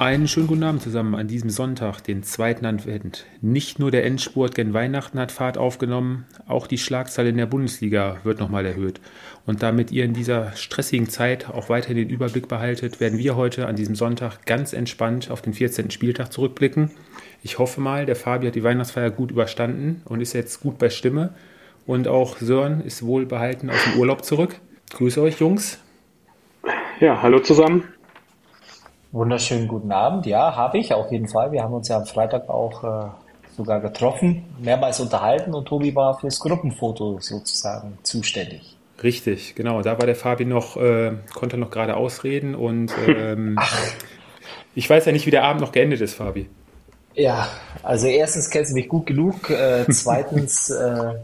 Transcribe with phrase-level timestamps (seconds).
[0.00, 3.26] Einen schönen guten Abend zusammen an diesem Sonntag, den zweiten Advent.
[3.42, 8.16] Nicht nur der Endspurt gen Weihnachten hat Fahrt aufgenommen, auch die Schlagzahl in der Bundesliga
[8.24, 8.98] wird nochmal erhöht.
[9.44, 13.66] Und damit ihr in dieser stressigen Zeit auch weiterhin den Überblick behaltet, werden wir heute
[13.66, 15.90] an diesem Sonntag ganz entspannt auf den 14.
[15.90, 16.92] Spieltag zurückblicken.
[17.42, 20.88] Ich hoffe mal, der Fabi hat die Weihnachtsfeier gut überstanden und ist jetzt gut bei
[20.88, 21.34] Stimme.
[21.84, 24.56] Und auch Sören ist wohlbehalten aus dem Urlaub zurück.
[24.94, 25.78] Grüße euch, Jungs.
[27.00, 27.84] Ja, hallo zusammen.
[29.12, 30.24] Wunderschönen guten Abend.
[30.26, 31.50] Ja, habe ich auf jeden Fall.
[31.50, 33.08] Wir haben uns ja am Freitag auch äh,
[33.56, 38.76] sogar getroffen, mehrmals unterhalten und Tobi war fürs Gruppenfoto sozusagen zuständig.
[39.02, 39.82] Richtig, genau.
[39.82, 43.58] Da war der Fabi noch, äh, konnte noch gerade ausreden und ähm,
[44.76, 46.48] ich weiß ja nicht, wie der Abend noch geendet ist, Fabi.
[47.14, 47.48] Ja,
[47.82, 49.50] also erstens kennst du mich gut genug.
[49.50, 51.14] Äh, zweitens, äh,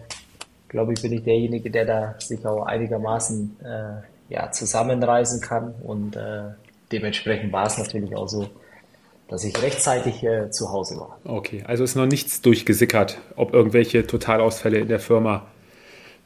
[0.66, 6.16] glaube ich, bin ich derjenige, der da sich auch einigermaßen äh, ja, zusammenreißen kann und
[6.16, 6.48] äh,
[6.92, 8.48] dementsprechend war es natürlich auch so,
[9.28, 11.18] dass ich rechtzeitig äh, zu Hause war.
[11.24, 15.46] Okay, also ist noch nichts durchgesickert, ob irgendwelche Totalausfälle in der Firma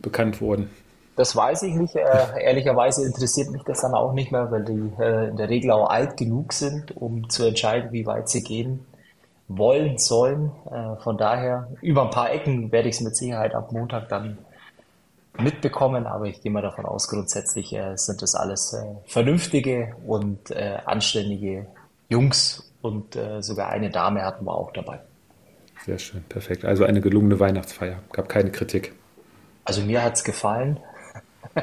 [0.00, 0.70] bekannt wurden.
[1.16, 1.96] Das weiß ich nicht.
[1.96, 5.70] Äh, ehrlicherweise interessiert mich das dann auch nicht mehr, weil die äh, in der Regel
[5.70, 8.86] auch alt genug sind, um zu entscheiden, wie weit sie gehen
[9.48, 10.52] wollen, sollen.
[10.70, 14.38] Äh, von daher, über ein paar Ecken werde ich es mit Sicherheit ab Montag dann
[15.40, 20.50] mitbekommen, aber ich gehe mal davon aus, grundsätzlich äh, sind das alles äh, vernünftige und
[20.50, 21.66] äh, anständige
[22.08, 25.00] Jungs und äh, sogar eine Dame hatten wir auch dabei.
[25.84, 26.64] Sehr schön, perfekt.
[26.64, 28.00] Also eine gelungene Weihnachtsfeier.
[28.12, 28.92] Gab keine Kritik.
[29.64, 30.80] Also mir hat es gefallen.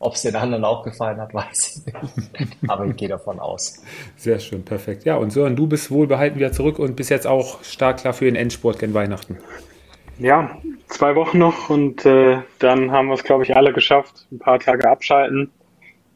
[0.00, 2.56] Ob es den anderen auch gefallen hat, weiß ich nicht.
[2.66, 3.82] Aber ich gehe davon aus.
[4.16, 5.04] Sehr schön, perfekt.
[5.04, 8.24] Ja, und Sören, du bist wohlbehalten wieder zurück und bist jetzt auch stark klar für
[8.24, 9.38] den Endsport gen Weihnachten.
[10.18, 10.58] Ja,
[10.88, 14.26] zwei Wochen noch und äh, dann haben wir es, glaube ich, alle geschafft.
[14.30, 15.50] Ein paar Tage abschalten.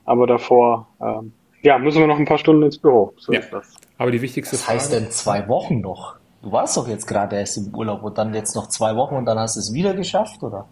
[0.05, 1.33] Aber davor, ähm,
[1.63, 3.13] ja, müssen wir noch ein paar Stunden ins Büro.
[3.19, 3.41] So ja.
[3.41, 3.75] ist das.
[3.99, 6.17] Aber die wichtigste Was heißt denn zwei Wochen noch?
[6.43, 9.27] Du warst doch jetzt gerade erst im Urlaub und dann jetzt noch zwei Wochen und
[9.27, 10.69] dann hast du es wieder geschafft, oder?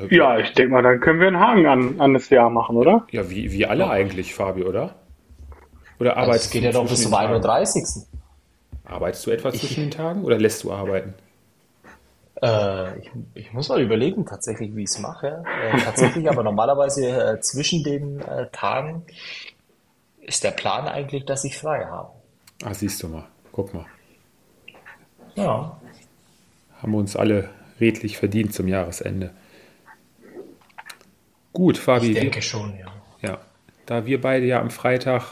[0.00, 2.76] Äh, ja, ich denke mal, dann können wir einen Haken an, an das Jahr machen,
[2.76, 3.04] oder?
[3.10, 3.90] Ja, wie, wie alle ja.
[3.90, 4.94] eigentlich, Fabi, oder?
[5.98, 8.06] Oder arbeitest also geht ja doch bis zum 31.
[8.84, 11.14] Arbeitest du etwas zwischen den Tagen oder lässt du arbeiten?
[12.42, 15.44] Äh, ich, ich, muss mal überlegen, tatsächlich, wie ich es mache.
[15.62, 19.04] Äh, tatsächlich, aber normalerweise äh, zwischen den äh, Tagen
[20.20, 22.10] ist der Plan eigentlich, dass ich frei habe.
[22.62, 23.26] Ah, siehst du mal.
[23.52, 23.86] Guck mal.
[25.34, 25.78] Ja.
[26.80, 29.30] Haben wir uns alle redlich verdient zum Jahresende.
[31.52, 32.08] Gut, Fabi.
[32.08, 32.92] Ich denke schon, ja.
[33.22, 33.38] Ja.
[33.86, 35.24] Da wir beide ja am Freitag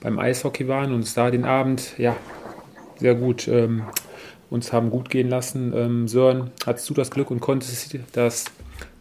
[0.00, 2.16] beim Eishockey waren und uns da den Abend ja
[2.96, 3.84] sehr gut ähm,
[4.50, 5.72] uns haben gut gehen lassen.
[5.74, 8.46] Ähm, Sören, hattest du das Glück und konntest das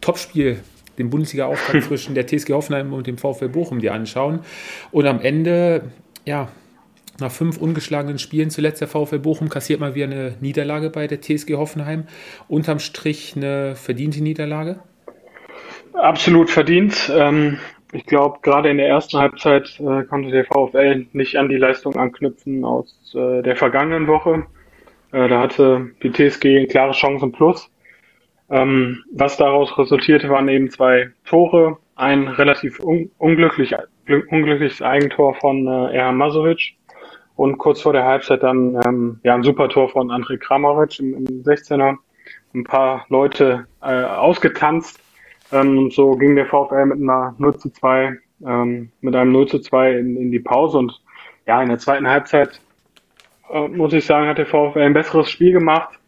[0.01, 0.59] Topspiel,
[0.97, 4.39] den Bundesliga-Auftakt zwischen der TSG Hoffenheim und dem VfL Bochum dir anschauen.
[4.91, 5.83] Und am Ende,
[6.25, 6.49] ja,
[7.19, 11.19] nach fünf ungeschlagenen Spielen zuletzt der VfL Bochum kassiert mal wieder eine Niederlage bei der
[11.19, 12.05] TSG Hoffenheim.
[12.47, 14.79] Unterm Strich eine verdiente Niederlage?
[15.93, 17.11] Absolut verdient.
[17.13, 17.57] Ähm,
[17.91, 21.95] ich glaube, gerade in der ersten Halbzeit äh, konnte der VfL nicht an die Leistung
[21.95, 24.45] anknüpfen aus äh, der vergangenen Woche.
[25.11, 27.69] Äh, da hatte die TSG klare Chancen plus.
[28.49, 31.77] Ähm, was daraus resultierte, waren eben zwei Tore.
[31.95, 33.75] Ein relativ un unglücklich,
[34.29, 36.75] unglückliches Eigentor von äh, Erhan Masovic
[37.35, 41.13] und kurz vor der Halbzeit dann ähm, ja, ein super Tor von André Kramaric im,
[41.13, 41.97] im 16er.
[42.53, 44.99] Ein paar Leute äh, ausgetanzt.
[45.51, 49.59] Ähm, so ging der VfL mit einer 0 zu 2, ähm, mit einem 0 zu
[49.59, 51.01] 2 in, in die Pause und
[51.45, 52.61] ja, in der zweiten Halbzeit
[53.51, 55.99] äh, muss ich sagen, hat der VfL ein besseres Spiel gemacht.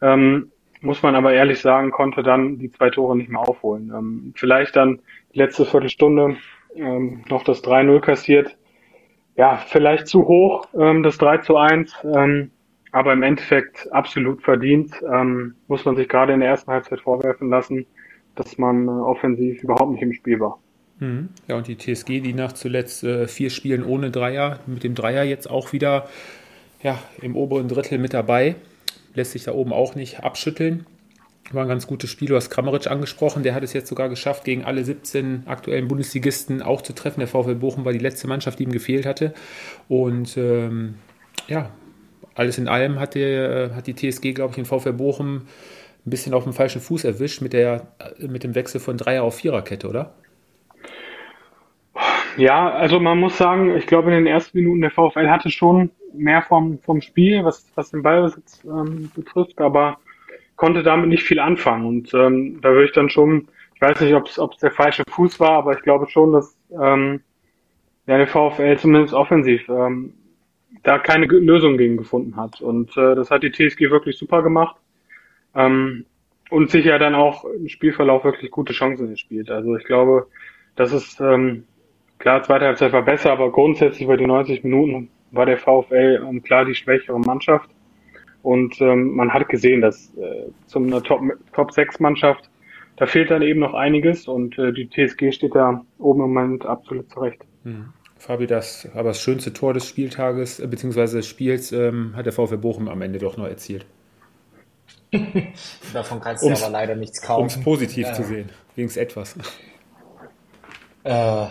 [0.00, 0.50] Ähm,
[0.80, 3.92] muss man aber ehrlich sagen, konnte dann die zwei Tore nicht mehr aufholen.
[3.96, 5.00] Ähm, vielleicht dann
[5.32, 6.36] die letzte Viertelstunde
[6.76, 8.56] ähm, noch das 3-0 kassiert.
[9.36, 12.50] Ja, vielleicht zu hoch, ähm, das 3 zu 1, ähm,
[12.92, 14.94] aber im Endeffekt absolut verdient.
[15.10, 17.86] Ähm, muss man sich gerade in der ersten Halbzeit vorwerfen lassen,
[18.36, 20.58] dass man äh, offensiv überhaupt nicht im Spiel war.
[21.00, 21.30] Mhm.
[21.48, 25.24] Ja, und die TSG, die nach zuletzt äh, vier Spielen ohne Dreier, mit dem Dreier
[25.24, 26.08] jetzt auch wieder
[26.84, 28.54] ja, im oberen Drittel mit dabei.
[29.14, 30.86] Lässt sich da oben auch nicht abschütteln.
[31.50, 32.28] War ein ganz gutes Spiel.
[32.28, 33.42] Du hast Kramaric angesprochen.
[33.42, 37.20] Der hat es jetzt sogar geschafft, gegen alle 17 aktuellen Bundesligisten auch zu treffen.
[37.20, 39.32] Der VfL Bochum war die letzte Mannschaft, die ihm gefehlt hatte.
[39.88, 40.96] Und ähm,
[41.48, 41.70] ja,
[42.34, 45.42] alles in allem hat, der, hat die TSG, glaube ich, den VfL Bochum
[46.06, 47.88] ein bisschen auf dem falschen Fuß erwischt mit, der,
[48.18, 50.14] mit dem Wechsel von Dreier auf Viererkette, oder?
[52.36, 55.90] Ja, also man muss sagen, ich glaube, in den ersten Minuten der VfL hatte schon
[56.12, 59.98] mehr vom, vom Spiel, was, was den Ballbesitz ähm, betrifft, aber
[60.56, 61.86] konnte damit nicht viel anfangen.
[61.86, 65.38] Und ähm, da würde ich dann schon, ich weiß nicht, ob es der falsche Fuß
[65.40, 67.20] war, aber ich glaube schon, dass ähm,
[68.06, 70.14] ja, der VfL zumindest offensiv ähm,
[70.82, 72.60] da keine Lösung gegen gefunden hat.
[72.60, 74.76] Und äh, das hat die TSG wirklich super gemacht.
[75.54, 76.06] Ähm,
[76.50, 79.50] und sich ja dann auch im Spielverlauf wirklich gute Chancen gespielt.
[79.50, 80.26] Also ich glaube,
[80.76, 81.64] das ist ähm,
[82.18, 86.42] klar, zweite Halbzeit war besser, aber grundsätzlich über die 90 Minuten war der VfL ähm,
[86.42, 87.68] klar die schwächere Mannschaft.
[88.42, 91.20] Und ähm, man hat gesehen, dass äh, zum einer Top,
[91.52, 92.50] Top 6 Mannschaft,
[92.96, 96.66] da fehlt dann eben noch einiges und äh, die TSG steht da oben im Moment
[96.66, 97.40] absolut zurecht.
[97.64, 97.86] Mhm.
[98.18, 101.16] Fabi, das aber das schönste Tor des Spieltages äh, bzw.
[101.16, 103.86] des Spiels ähm, hat der VfL Bochum am Ende doch noch erzielt.
[105.92, 107.42] Davon kannst du aber leider nichts kaufen.
[107.42, 108.12] Um es positiv ja.
[108.12, 109.36] zu sehen, wenigstens etwas.
[111.04, 111.48] Äh,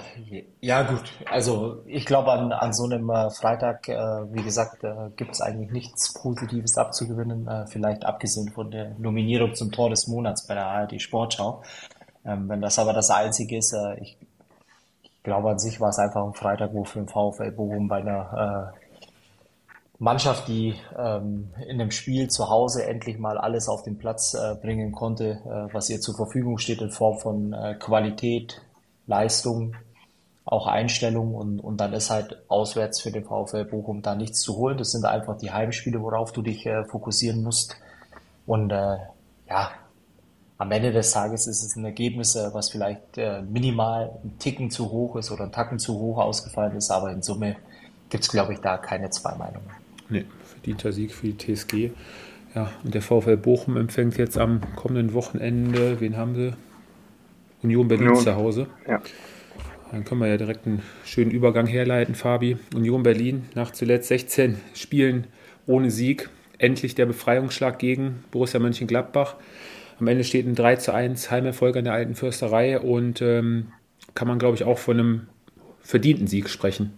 [0.61, 3.93] ja gut, also ich glaube an, an so einem äh, Freitag, äh,
[4.33, 9.53] wie gesagt, äh, gibt es eigentlich nichts Positives abzugewinnen, äh, vielleicht abgesehen von der Nominierung
[9.53, 11.61] zum Tor des Monats bei der ARD Sportschau.
[12.25, 14.17] Ähm, wenn das aber das Einzige ist, äh, ich
[15.21, 18.73] glaube, an sich war es einfach ein Freitag, wo für den VfL Bochum bei einer
[18.73, 18.79] äh,
[19.99, 24.91] Mannschaft, die ähm, in dem Spiel zu Hause endlich mal alles auf den Platz bringen
[24.91, 28.61] konnte, was ihr zur Verfügung steht in Form von Qualität,
[29.07, 29.75] Leistung,
[30.45, 34.57] auch Einstellung und, und dann ist halt auswärts für den VfL Bochum da nichts zu
[34.57, 34.77] holen.
[34.77, 37.77] Das sind einfach die Heimspiele, worauf du dich äh, fokussieren musst.
[38.45, 38.97] Und äh,
[39.49, 39.71] ja,
[40.57, 44.91] am Ende des Tages ist es ein Ergebnis, was vielleicht äh, minimal ein Ticken zu
[44.91, 47.55] hoch ist oder ein Tacken zu hoch ausgefallen ist, aber in Summe
[48.09, 49.69] gibt es, glaube ich, da keine zwei Meinungen.
[50.09, 51.91] Nee, verdienter Sieg für die TSG.
[52.53, 56.53] Ja, und der VfL Bochum empfängt jetzt am kommenden Wochenende, wen haben sie?
[57.63, 58.23] Union Berlin Union.
[58.23, 58.67] zu Hause.
[58.87, 59.01] Ja.
[59.91, 62.57] Dann können wir ja direkt einen schönen Übergang herleiten, Fabi.
[62.75, 65.27] Union Berlin nach zuletzt 16 Spielen
[65.67, 66.29] ohne Sieg.
[66.57, 69.35] Endlich der Befreiungsschlag gegen Borussia Mönchengladbach.
[69.99, 73.71] Am Ende steht ein 3 zu 1 Heimerfolg an der alten Fürsterei und ähm,
[74.15, 75.27] kann man, glaube ich, auch von einem
[75.81, 76.93] verdienten Sieg sprechen.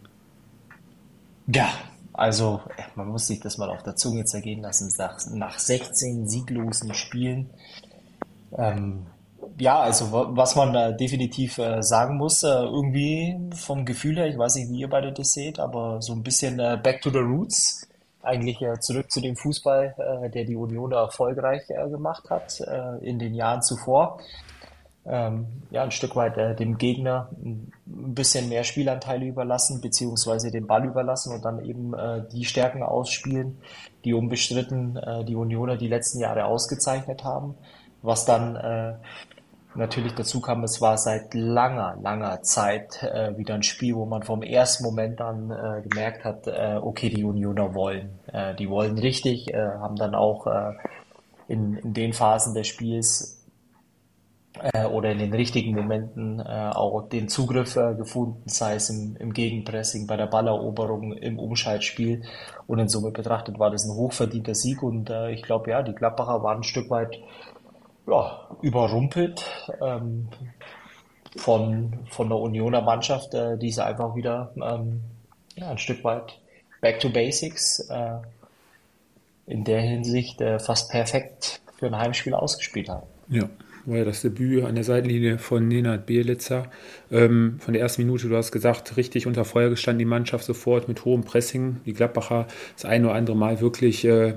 [1.47, 1.69] Ja,
[2.13, 2.61] also
[2.95, 4.91] man muss sich das mal auf der Zunge zergehen lassen.
[4.97, 7.49] Nach, nach 16 sieglosen Spielen.
[8.57, 9.05] Ähm,
[9.57, 14.37] ja, also was man da definitiv äh, sagen muss, äh, irgendwie vom Gefühl her, ich
[14.37, 17.19] weiß nicht, wie ihr beide das seht, aber so ein bisschen äh, back to the
[17.19, 17.87] roots
[18.25, 22.59] eigentlich äh, zurück zu dem Fußball, äh, der die Union erfolgreich äh, gemacht hat
[23.01, 24.19] in den Jahren zuvor.
[25.07, 30.83] Ähm, ja, ein Stück weit dem Gegner ein bisschen mehr Spielanteile überlassen, beziehungsweise den Ball
[30.83, 31.93] überlassen und dann eben
[32.31, 33.59] die Stärken ausspielen,
[34.03, 37.53] die unbestritten die Unioner die letzten Jahre ausgezeichnet haben,
[38.01, 38.93] was dann äh,
[39.75, 44.23] natürlich dazu kam, es war seit langer, langer Zeit äh, wieder ein Spiel, wo man
[44.23, 48.19] vom ersten Moment an äh, gemerkt hat, äh, okay, die Unioner wollen.
[48.31, 50.73] Äh, die wollen richtig, äh, haben dann auch äh,
[51.47, 53.45] in, in den Phasen des Spiels
[54.73, 59.15] äh, oder in den richtigen Momenten äh, auch den Zugriff äh, gefunden, sei es im,
[59.17, 62.23] im Gegenpressing, bei der Balleroberung, im Umschaltspiel.
[62.67, 65.93] Und in Summe betrachtet war das ein hochverdienter Sieg und äh, ich glaube, ja, die
[65.93, 67.17] Klappacher waren ein Stück weit
[68.07, 69.45] ja, überrumpelt
[69.81, 70.29] ähm,
[71.35, 75.01] von, von der Unioner Mannschaft, äh, die sie einfach wieder ähm,
[75.55, 76.39] ja, ein Stück weit
[76.81, 78.19] back to basics äh,
[79.47, 83.07] in der Hinsicht äh, fast perfekt für ein Heimspiel ausgespielt haben.
[83.29, 83.49] Ja,
[83.85, 86.69] war ja das Debüt an der Seitenlinie von Nenad Bielitzer.
[87.11, 90.87] Ähm, von der ersten Minute, du hast gesagt, richtig unter Feuer gestanden die Mannschaft sofort
[90.87, 91.81] mit hohem Pressing.
[91.85, 94.35] Die Gladbacher das ein oder andere Mal wirklich äh,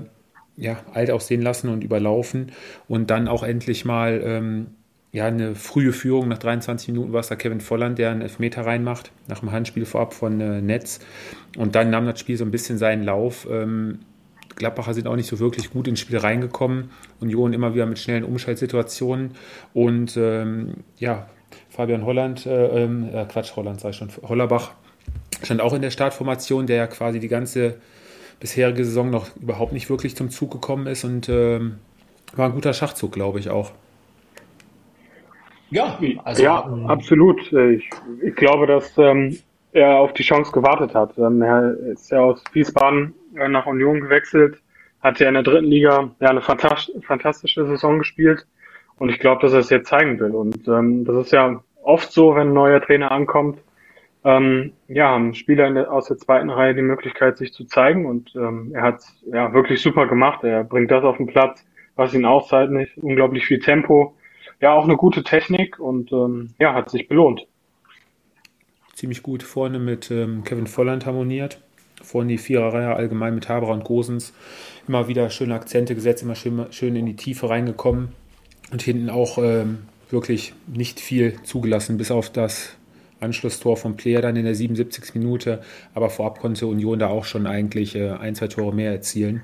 [0.59, 2.51] ja, alt aussehen lassen und überlaufen
[2.87, 4.67] und dann auch endlich mal ähm,
[5.11, 8.65] ja, eine frühe Führung nach 23 Minuten war es da Kevin Volland, der einen Elfmeter
[8.65, 10.99] reinmacht, nach dem Handspiel vorab von äh, Netz.
[11.57, 13.47] Und dann nahm das Spiel so ein bisschen seinen Lauf.
[13.49, 13.99] Ähm,
[14.55, 16.91] Gladbacher sind auch nicht so wirklich gut ins Spiel reingekommen.
[17.19, 19.31] Union immer wieder mit schnellen Umschaltsituationen.
[19.73, 21.27] Und ähm, ja,
[21.69, 24.73] Fabian Holland, äh, ähm, äh, Quatsch, Holland sei schon, Hollerbach
[25.41, 27.77] stand auch in der Startformation, der ja quasi die ganze
[28.39, 31.79] bisherige Saison noch überhaupt nicht wirklich zum Zug gekommen ist und ähm,
[32.35, 33.71] war ein guter Schachzug, glaube ich auch.
[35.71, 37.51] Ja, also, ja ähm, absolut.
[37.51, 37.89] Ich,
[38.23, 39.37] ich glaube, dass ähm,
[39.71, 41.17] er auf die Chance gewartet hat.
[41.17, 44.57] Ähm, er ist ja aus Wiesbaden äh, nach Union gewechselt,
[45.01, 48.45] hat ja in der dritten Liga ja eine fantastische Saison gespielt
[48.97, 50.31] und ich glaube, dass er es jetzt zeigen will.
[50.31, 53.59] Und ähm, das ist ja oft so, wenn ein neuer Trainer ankommt,
[54.23, 58.35] ähm, ja, haben Spieler der, aus der zweiten Reihe die Möglichkeit, sich zu zeigen und
[58.35, 60.43] ähm, er hat ja wirklich super gemacht.
[60.43, 64.15] Er bringt das auf den Platz, was ihn auszeichnet, unglaublich viel Tempo,
[64.59, 67.47] ja auch eine gute Technik und ähm, ja, hat sich belohnt.
[68.93, 71.61] ziemlich gut vorne mit ähm, Kevin Volland harmoniert.
[72.01, 74.33] Vorne die Viererreihe allgemein mit Haber und Gosens.
[74.87, 78.09] Immer wieder schöne Akzente gesetzt, immer schön, schön in die Tiefe reingekommen.
[78.71, 82.77] Und hinten auch ähm, wirklich nicht viel zugelassen, bis auf das
[83.19, 85.15] Anschlusstor vom Player dann in der 77.
[85.15, 85.61] Minute.
[85.93, 89.41] Aber vorab konnte Union da auch schon eigentlich äh, ein, zwei Tore mehr erzielen.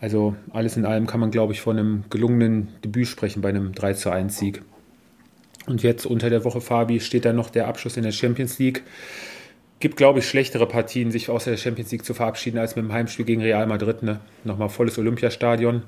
[0.00, 3.72] Also alles in allem kann man, glaube ich, von einem gelungenen Debüt sprechen bei einem
[3.72, 4.62] 3 zu 1 Sieg.
[5.66, 8.82] Und jetzt unter der Woche, Fabi, steht dann noch der Abschluss in der Champions League.
[9.78, 12.92] Gibt, glaube ich, schlechtere Partien, sich aus der Champions League zu verabschieden, als mit dem
[12.92, 14.02] Heimspiel gegen Real Madrid.
[14.02, 14.20] Ne?
[14.42, 15.84] Nochmal volles Olympiastadion.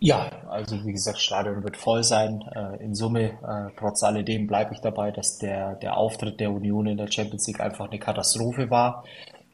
[0.00, 2.44] Ja, also wie gesagt, Stadion wird voll sein.
[2.54, 6.86] Äh, in Summe, äh, trotz alledem bleibe ich dabei, dass der, der Auftritt der Union
[6.86, 9.04] in der Champions League einfach eine Katastrophe war,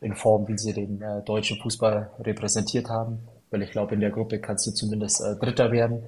[0.02, 3.20] in Form, wie sie den äh, deutschen Fußball repräsentiert haben.
[3.50, 6.02] Weil ich glaube, in der Gruppe kannst du zumindest Dritter werden.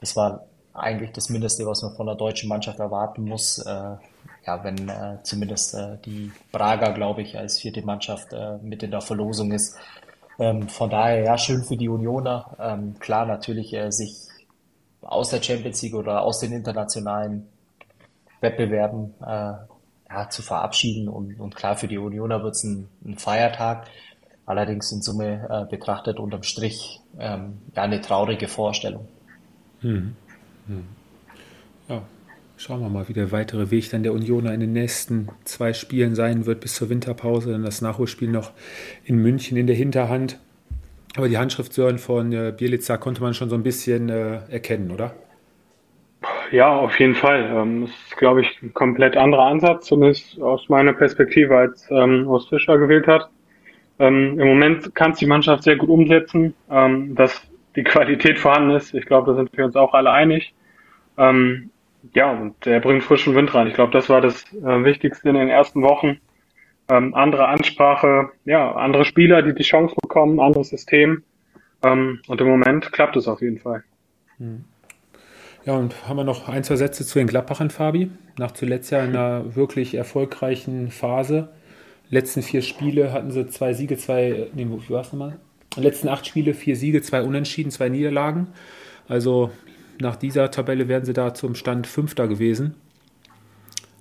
[0.00, 3.62] Das war eigentlich das Mindeste, was man von der deutschen Mannschaft erwarten muss.
[3.64, 4.90] ja, wenn
[5.22, 9.76] zumindest die Prager, glaube ich, als vierte Mannschaft mit in der Verlosung ist,
[10.38, 12.56] ähm, von daher, ja, schön für die Unioner.
[12.58, 14.28] Ähm, klar, natürlich äh, sich
[15.02, 17.48] aus der Champions League oder aus den internationalen
[18.40, 19.52] Wettbewerben äh,
[20.10, 21.08] ja, zu verabschieden.
[21.08, 23.86] Und, und klar, für die Unioner wird es ein, ein, Feiertag.
[24.44, 29.08] Allerdings in Summe äh, betrachtet unterm Strich ähm, ja eine traurige Vorstellung.
[29.80, 30.16] Hm.
[30.66, 30.86] Hm.
[31.88, 32.02] Ja,
[32.64, 36.14] Schauen wir mal, wie der weitere Weg dann der Unioner in den nächsten zwei Spielen
[36.14, 37.50] sein wird bis zur Winterpause.
[37.50, 38.52] Dann das Nachholspiel noch
[39.04, 40.38] in München in der Hinterhand.
[41.16, 44.92] Aber die Handschrift Sören von äh, Bielica konnte man schon so ein bisschen äh, erkennen,
[44.92, 45.12] oder?
[46.52, 47.50] Ja, auf jeden Fall.
[47.52, 52.28] Ähm, das ist, glaube ich, ein komplett anderer Ansatz, zumindest aus meiner Perspektive, als ähm,
[52.28, 53.28] Horst Fischer gewählt hat.
[53.98, 57.42] Ähm, Im Moment kann es die Mannschaft sehr gut umsetzen, ähm, dass
[57.74, 58.94] die Qualität vorhanden ist.
[58.94, 60.54] Ich glaube, da sind wir uns auch alle einig.
[61.18, 61.71] Ähm,
[62.14, 63.68] ja, und er bringt frischen Wind rein.
[63.68, 66.18] Ich glaube, das war das äh, Wichtigste in den ersten Wochen.
[66.88, 71.22] Ähm, andere Ansprache, ja, andere Spieler, die die Chance bekommen, anderes System.
[71.82, 73.84] Ähm, und im Moment klappt es auf jeden Fall.
[74.38, 74.64] Hm.
[75.64, 78.10] Ja, und haben wir noch ein, zwei Sätze zu den Gladbachern, Fabi?
[78.36, 81.50] Nach zuletzt ja in einer wirklich erfolgreichen Phase.
[82.10, 85.38] Letzten vier Spiele hatten sie zwei Siege, zwei, nee, wie war es nochmal?
[85.76, 88.48] Letzten acht Spiele, vier Siege, zwei Unentschieden, zwei Niederlagen.
[89.08, 89.50] Also
[90.02, 92.74] nach dieser Tabelle wären sie da zum Stand Fünfter gewesen.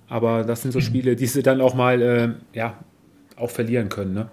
[0.10, 0.84] Aber das sind so mhm.
[0.84, 2.78] Spiele, die sie dann auch mal äh, ja,
[3.38, 4.30] auch verlieren können, ne?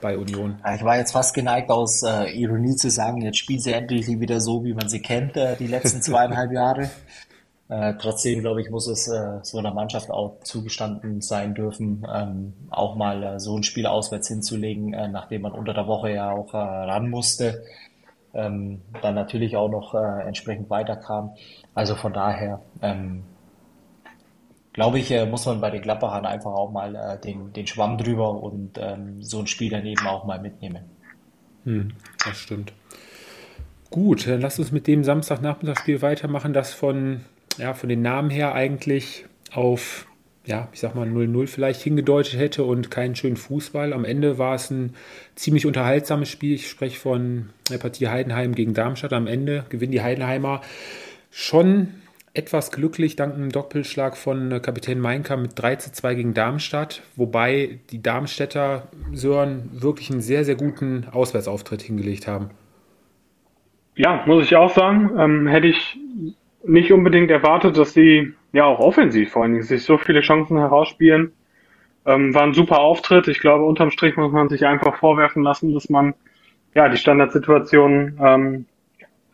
[0.00, 0.58] Bei Union.
[0.76, 4.40] Ich war jetzt fast geneigt, aus äh, Ironie zu sagen, jetzt spielen sie endlich wieder
[4.40, 6.88] so, wie man sie kennt, äh, die letzten zweieinhalb Jahre.
[7.68, 12.54] Äh, trotzdem, glaube ich, muss es äh, so einer Mannschaft auch zugestanden sein dürfen, ähm,
[12.70, 16.54] auch mal äh, so ein Spiel auswärts hinzulegen, nachdem man unter der Woche ja auch
[16.54, 17.64] ran musste
[18.34, 21.34] ähm, dann natürlich auch noch äh, entsprechend weiterkam.
[21.74, 23.22] Also von daher ähm,
[24.72, 27.98] glaube ich, äh, muss man bei den Klappachern einfach auch mal äh, den, den Schwamm
[27.98, 30.84] drüber und ähm, so ein Spiel daneben auch mal mitnehmen.
[31.64, 31.92] Hm,
[32.24, 32.72] das stimmt.
[33.90, 37.22] Gut, dann lass uns mit dem Samstagnachmittagsspiel weitermachen, das von,
[37.56, 40.06] ja, von den Namen her eigentlich auf
[40.48, 43.92] ja, ich sag mal 0-0 vielleicht hingedeutet hätte und keinen schönen Fußball.
[43.92, 44.94] Am Ende war es ein
[45.34, 46.54] ziemlich unterhaltsames Spiel.
[46.54, 49.12] Ich spreche von der Partie Heidenheim gegen Darmstadt.
[49.12, 50.62] Am Ende gewinnen die Heidenheimer
[51.30, 51.88] schon
[52.32, 57.80] etwas glücklich dank einem Doppelschlag von Kapitän Meinker mit 3 zu 2 gegen Darmstadt, wobei
[57.90, 62.50] die Darmstädter Sören wirklich einen sehr, sehr guten Auswärtsauftritt hingelegt haben.
[63.96, 65.10] Ja, muss ich auch sagen.
[65.18, 65.98] Ähm, hätte ich
[66.64, 70.58] nicht unbedingt erwartet, dass sie ja auch offensiv vor allen Dingen sich so viele Chancen
[70.58, 71.32] herausspielen.
[72.06, 73.28] Ähm, war ein super Auftritt.
[73.28, 76.14] Ich glaube, unterm Strich muss man sich einfach vorwerfen lassen, dass man
[76.74, 78.66] ja die Standardsituation ähm,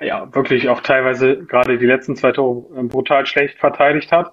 [0.00, 4.33] ja wirklich auch teilweise gerade die letzten zwei Tore äh, brutal schlecht verteidigt hat.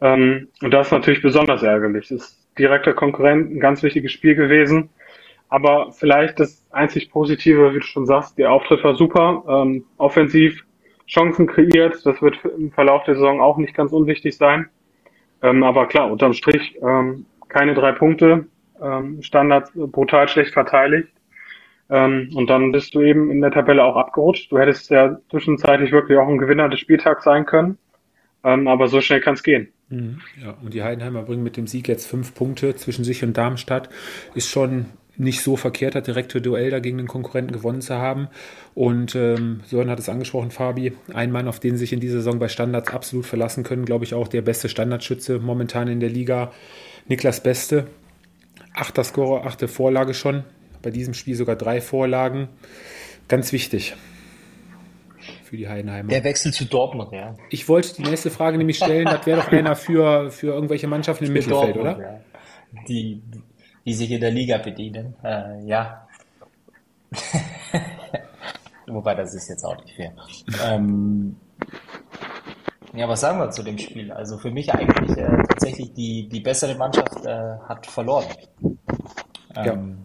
[0.00, 2.08] Ähm, und das ist natürlich besonders ärgerlich.
[2.08, 4.90] Das ist direkter Konkurrent, ein ganz wichtiges Spiel gewesen.
[5.48, 10.65] Aber vielleicht das einzig Positive, wie du schon sagst, der Auftritt war super, ähm, offensiv
[11.06, 12.04] Chancen kreiert.
[12.04, 14.68] Das wird im Verlauf der Saison auch nicht ganz unwichtig sein.
[15.42, 18.46] Ähm, aber klar, unterm Strich ähm, keine drei Punkte,
[18.82, 21.08] ähm, Standards brutal schlecht verteidigt.
[21.88, 24.50] Ähm, und dann bist du eben in der Tabelle auch abgerutscht.
[24.50, 27.78] Du hättest ja zwischenzeitlich wirklich auch ein Gewinner des Spieltags sein können.
[28.42, 29.68] Ähm, aber so schnell kann es gehen.
[29.88, 30.20] Mhm.
[30.42, 33.88] Ja, und die Heidenheimer bringen mit dem Sieg jetzt fünf Punkte zwischen sich und Darmstadt.
[34.34, 34.86] Ist schon
[35.18, 38.28] nicht so verkehrt hat, direkte Duell da gegen den Konkurrenten gewonnen zu haben.
[38.74, 42.38] Und ähm, Sören hat es angesprochen, Fabi, ein Mann, auf den sich in dieser Saison
[42.38, 46.52] bei Standards absolut verlassen können, glaube ich auch der beste Standardschütze momentan in der Liga.
[47.08, 47.86] Niklas Beste,
[48.74, 50.44] achter Scorer, achte Vorlage schon.
[50.82, 52.48] Bei diesem Spiel sogar drei Vorlagen.
[53.28, 53.94] Ganz wichtig.
[55.44, 56.08] für die Heidenheimer.
[56.10, 57.36] Der Wechsel zu Dortmund, ja.
[57.50, 61.24] Ich wollte die nächste Frage nämlich stellen, das wäre doch einer für, für irgendwelche Mannschaften
[61.24, 62.00] im Mittelfeld, Dortmund, oder?
[62.00, 62.20] ja.
[62.88, 63.22] Die,
[63.86, 65.14] die sich in der Liga bedienen.
[65.22, 66.06] Äh, ja.
[68.86, 70.12] Wobei, das ist jetzt auch nicht fair.
[70.64, 71.36] Ähm,
[72.92, 74.12] ja, was sagen wir zu dem Spiel?
[74.12, 78.26] Also für mich eigentlich äh, tatsächlich die, die bessere Mannschaft äh, hat verloren.
[79.54, 79.98] Ähm,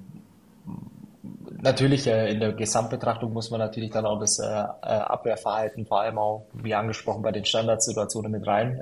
[1.64, 6.02] Natürlich äh, in der Gesamtbetrachtung muss man natürlich dann auch das äh, äh, Abwehrverhalten, vor
[6.02, 8.82] allem auch, wie angesprochen, bei den Standardsituationen mit rein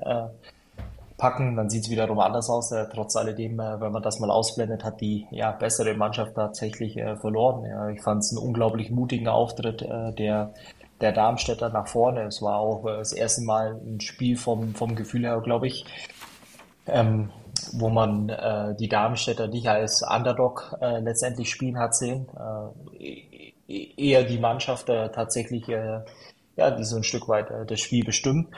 [1.20, 1.56] packen.
[1.56, 2.72] Dann sieht es wiederum anders aus.
[2.72, 6.98] Äh, trotz alledem, äh, wenn man das mal ausblendet, hat die ja, bessere Mannschaft tatsächlich
[6.98, 7.66] äh, verloren.
[7.66, 10.54] Ja, ich fand es einen unglaublich mutigen Auftritt äh, der,
[11.02, 12.24] der Darmstädter nach vorne.
[12.24, 15.86] Es war auch äh, das erste Mal ein Spiel vom, vom Gefühl her, glaube ich,
[16.88, 17.30] ähm,
[17.74, 22.28] wo man äh, die Darmstädter nicht als Underdog letztendlich spielen hat sehen.
[22.36, 25.68] Äh, e- eher die Mannschaft tatsächlich,
[26.60, 28.50] ja, die so ein Stück weit äh, das Spiel bestimmt.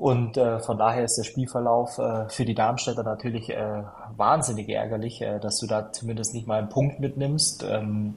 [0.00, 3.82] Und äh, von daher ist der Spielverlauf äh, für die Darmstädter natürlich äh,
[4.16, 7.66] wahnsinnig ärgerlich, äh, dass du da zumindest nicht mal einen Punkt mitnimmst.
[7.70, 8.14] Ähm,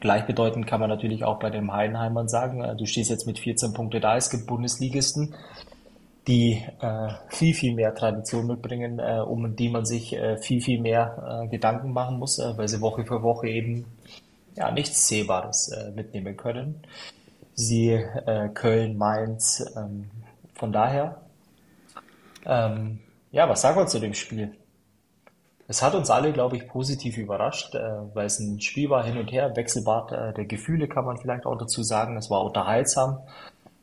[0.00, 3.74] gleichbedeutend kann man natürlich auch bei den Heidenheimern sagen, äh, du stehst jetzt mit 14
[3.74, 5.36] Punkte da, es gibt Bundesligisten,
[6.26, 10.80] die äh, viel, viel mehr Tradition mitbringen, äh, um die man sich äh, viel, viel
[10.80, 13.84] mehr äh, Gedanken machen muss, äh, weil sie Woche für Woche eben
[14.56, 16.82] ja, nichts Sehbares äh, mitnehmen können.
[17.54, 20.10] Sie äh, Köln, Mainz, ähm,
[20.62, 21.20] von daher,
[22.46, 23.00] ähm,
[23.32, 24.52] ja, was sagen wir zu dem Spiel?
[25.66, 27.80] Es hat uns alle, glaube ich, positiv überrascht, äh,
[28.14, 31.46] weil es ein Spiel war hin und her, Wechselbad äh, der Gefühle kann man vielleicht
[31.46, 32.16] auch dazu sagen.
[32.16, 33.18] Es war unterhaltsam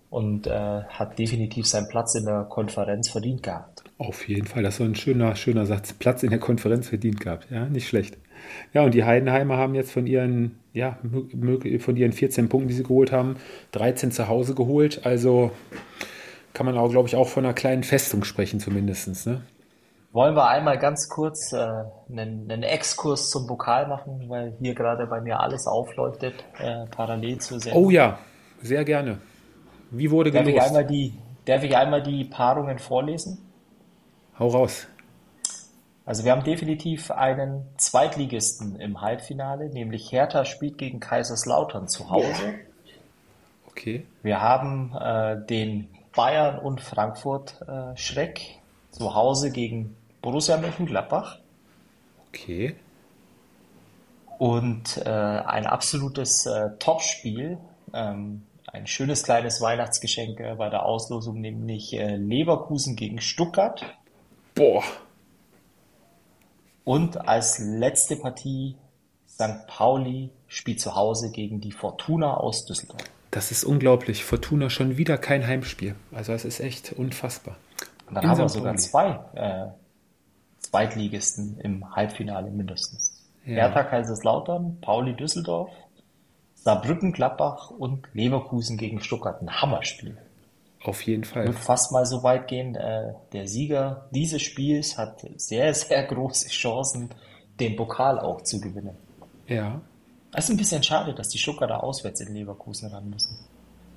[0.10, 3.84] und äh, hat definitiv seinen Platz in der Konferenz verdient gehabt.
[3.98, 5.92] Auf jeden Fall, das war ein schöner, schöner Satz.
[5.92, 7.48] Platz in der Konferenz verdient gehabt.
[7.52, 8.18] Ja, nicht schlecht.
[8.74, 10.98] Ja, und die Heidenheimer haben jetzt von ihren, ja,
[11.80, 13.36] von ihren 14 Punkten, die sie geholt haben,
[13.74, 15.06] 13 zu Hause geholt.
[15.06, 15.52] Also
[16.60, 19.26] kann man auch, glaube ich, auch von einer kleinen Festung sprechen, zumindest.
[19.26, 19.44] Ne?
[20.12, 21.58] Wollen wir einmal ganz kurz äh,
[22.10, 27.38] einen, einen Exkurs zum Pokal machen, weil hier gerade bei mir alles aufleuchtet, äh, parallel
[27.38, 27.86] zur Sendung.
[27.86, 28.20] Oh ja,
[28.62, 29.20] sehr gerne.
[29.90, 31.14] Wie wurde Darf ich einmal die,
[31.46, 33.38] darf ich einmal die Paarungen vorlesen?
[34.38, 34.86] Hau raus.
[36.06, 42.56] Also wir haben definitiv einen Zweitligisten im Halbfinale, nämlich Hertha spielt gegen Kaiserslautern zu Hause.
[43.66, 44.06] Okay.
[44.24, 45.88] Wir haben äh, den
[46.20, 48.60] Bayern und Frankfurt äh, Schreck
[48.92, 51.40] zu Hause gegen Borussia Mönchengladbach
[52.28, 52.76] Okay.
[54.38, 57.58] und äh, ein absolutes äh, Topspiel,
[57.94, 63.82] ähm, ein schönes kleines Weihnachtsgeschenk äh, bei der Auslosung, nämlich äh, Leverkusen gegen Stuttgart.
[64.56, 64.84] Boah.
[66.84, 68.76] Und als letzte Partie
[69.26, 69.68] St.
[69.68, 73.06] Pauli spielt zu Hause gegen die Fortuna aus Düsseldorf.
[73.32, 74.24] Das ist unglaublich.
[74.24, 75.96] Fortuna schon wieder kein Heimspiel.
[76.12, 77.58] Also es ist echt unfassbar.
[78.08, 79.68] Und dann In haben wir sogar zwei äh,
[80.60, 83.24] Zweitligisten im Halbfinale mindestens.
[83.46, 83.56] Ja.
[83.56, 85.72] Hertha Kaiserslautern, Pauli Düsseldorf,
[86.56, 89.42] Saarbrücken Gladbach und Leverkusen gegen Stuttgart.
[89.42, 90.18] Ein Hammerspiel.
[90.84, 91.46] Auf jeden Fall.
[91.46, 96.50] würde fast mal so weit gehen, äh, der Sieger dieses Spiels hat sehr, sehr große
[96.50, 97.10] Chancen,
[97.60, 98.96] den Pokal auch zu gewinnen.
[99.48, 99.82] Ja.
[100.32, 103.38] Es ist ein bisschen schade, dass die Stuttgarter auswärts in Leverkusen ran müssen.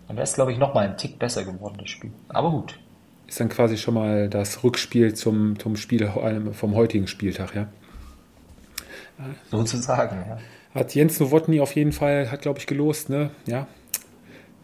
[0.07, 2.13] Dann wäre es, glaube ich, nochmal ein Tick besser geworden, das Spiel.
[2.29, 2.79] Aber gut.
[3.27, 7.69] Ist dann quasi schon mal das Rückspiel zum, zum Spiel äh, vom heutigen Spieltag, ja.
[9.51, 10.39] Sozusagen, ja.
[10.75, 13.31] Hat Jens Nowotny auf jeden Fall, hat glaube ich gelost, ne?
[13.47, 13.67] Ja.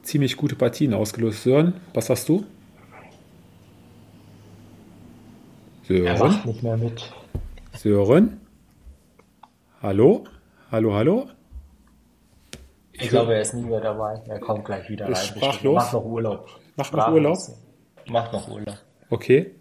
[0.03, 1.43] Ziemlich gute Partien ausgelost.
[1.43, 2.45] Sören, was hast du?
[5.89, 6.33] Er Sören?
[6.33, 7.13] macht nicht mehr mit.
[7.75, 8.41] Sören?
[9.83, 10.25] Hallo?
[10.71, 11.29] Hallo, hallo?
[13.01, 14.21] Ich glaube, er ist nie mehr dabei.
[14.27, 15.17] Er kommt gleich wieder rein.
[15.17, 15.75] Sprachlos?
[15.75, 16.49] Macht noch Urlaub.
[16.77, 17.53] Macht noch Sprachlos.
[18.07, 18.77] Macht noch Urlaub.
[19.11, 19.55] Okay.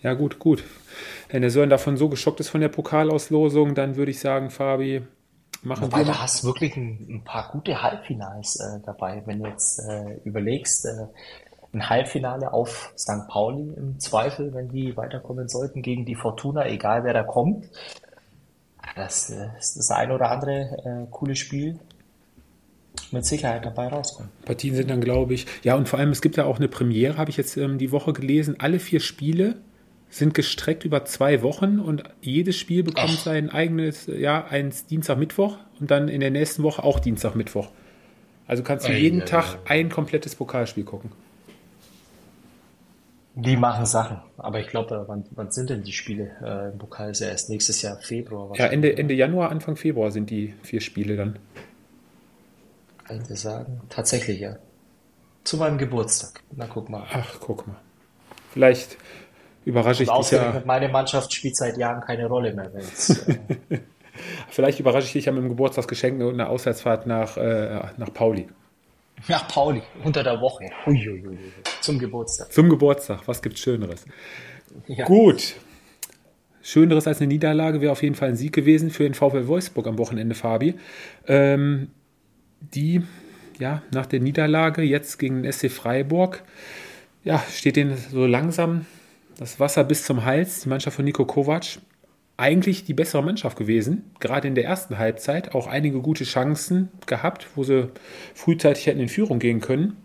[0.00, 0.64] Ja, gut, gut.
[1.28, 5.02] Wenn der Sören davon so geschockt ist von der Pokalauslosung, dann würde ich sagen, Fabi,
[5.62, 6.22] machen Wobei, wir du mal.
[6.22, 9.22] hast wirklich ein, ein paar gute Halbfinals äh, dabei.
[9.26, 11.06] Wenn du jetzt äh, überlegst, äh,
[11.72, 13.28] ein Halbfinale auf St.
[13.28, 17.68] Pauli im Zweifel, wenn die weiterkommen sollten gegen die Fortuna, egal wer da kommt.
[18.96, 21.78] Das äh, ist das ein oder andere äh, coole Spiel
[23.12, 24.30] mit Sicherheit dabei rauskommen.
[24.44, 27.16] Partien sind dann, glaube ich, ja, und vor allem, es gibt ja auch eine Premiere,
[27.16, 28.56] habe ich jetzt ähm, die Woche gelesen.
[28.58, 29.56] Alle vier Spiele
[30.10, 33.24] sind gestreckt über zwei Wochen und jedes Spiel bekommt Ach.
[33.24, 37.34] sein eigenes, äh, ja, eins Dienstag, Mittwoch und dann in der nächsten Woche auch Dienstag,
[37.34, 37.70] Mittwoch.
[38.46, 39.80] Also kannst du jeden ei, Tag ei.
[39.80, 41.12] ein komplettes Pokalspiel gucken.
[43.34, 47.10] Die machen Sachen, aber ich glaube, wann, wann sind denn die Spiele äh, im Pokal?
[47.10, 48.50] Ist ja erst nächstes Jahr Februar.
[48.56, 51.38] Ja, Ende, Ende Januar, Anfang Februar sind die vier Spiele dann.
[53.08, 53.80] Könnte sagen.
[53.88, 54.56] Tatsächlich, ja.
[55.44, 56.42] Zu meinem Geburtstag.
[56.54, 57.06] Na, guck mal.
[57.10, 57.76] Ach, guck mal.
[58.52, 58.98] Vielleicht
[59.64, 60.62] überrasche ich dich ja.
[60.66, 62.70] Meine Mannschaft spielt seit Jahren keine Rolle mehr.
[62.74, 63.78] Äh
[64.50, 68.48] Vielleicht überrasche ich dich ja mit dem Geburtstagsgeschenk und einer Auswärtsfahrt nach, äh, nach Pauli.
[69.26, 70.66] Nach Pauli, unter der Woche.
[70.86, 71.38] Uiuiui.
[71.80, 72.52] Zum Geburtstag.
[72.52, 74.04] Zum Geburtstag, was gibt's Schöneres?
[74.86, 75.06] Ja.
[75.06, 75.56] Gut.
[76.62, 79.86] Schöneres als eine Niederlage wäre auf jeden Fall ein Sieg gewesen für den VfL Wolfsburg
[79.86, 80.74] am Wochenende, Fabi.
[81.26, 81.90] Ähm,
[82.60, 83.02] die,
[83.58, 86.42] ja, nach der Niederlage jetzt gegen den SC Freiburg,
[87.24, 88.86] ja, steht denen so langsam
[89.38, 90.60] das Wasser bis zum Hals.
[90.60, 91.78] Die Mannschaft von Nico Kovac
[92.36, 94.10] eigentlich die bessere Mannschaft gewesen.
[94.20, 97.90] Gerade in der ersten Halbzeit auch einige gute Chancen gehabt, wo sie
[98.34, 99.96] frühzeitig hätten in Führung gehen können.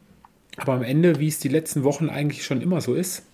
[0.57, 3.25] Aber am Ende, wie es die letzten Wochen eigentlich schon immer so ist,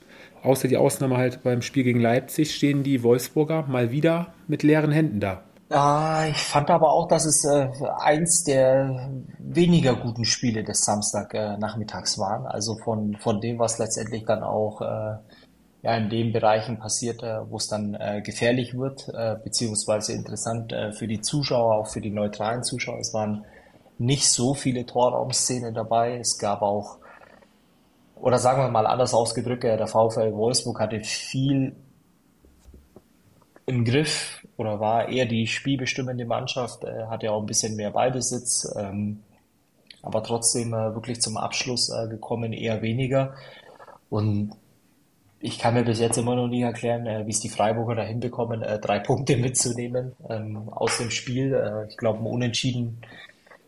[0.44, 4.92] außer die Ausnahme halt beim Spiel gegen Leipzig, stehen die Wolfsburger mal wieder mit leeren
[4.92, 5.44] Händen da.
[5.72, 12.18] Ah, ich fand aber auch, dass es äh, eins der weniger guten Spiele des Samstagnachmittags
[12.18, 12.48] äh, waren.
[12.48, 15.18] Also von, von dem, was letztendlich dann auch äh,
[15.84, 20.74] ja, in den Bereichen passiert, äh, wo es dann äh, gefährlich wird, äh, beziehungsweise interessant
[20.74, 22.98] äh, für die Zuschauer, auch für die neutralen Zuschauer.
[22.98, 23.46] Es waren
[24.00, 26.18] nicht so viele Torraumszenen dabei.
[26.18, 26.98] Es gab auch,
[28.16, 31.76] oder sagen wir mal anders ausgedrückt, der VfL Wolfsburg hatte viel
[33.70, 38.68] im Griff oder war eher die spielbestimmende Mannschaft, äh, hatte auch ein bisschen mehr Ballbesitz,
[38.76, 39.20] ähm,
[40.02, 43.36] aber trotzdem äh, wirklich zum Abschluss äh, gekommen, eher weniger.
[44.10, 44.54] Und
[45.40, 48.04] ich kann mir bis jetzt immer noch nie erklären, äh, wie es die Freiburger da
[48.04, 51.54] hinbekommen, äh, drei Punkte mitzunehmen ähm, aus dem Spiel.
[51.54, 53.02] Äh, ich glaube, ein Unentschieden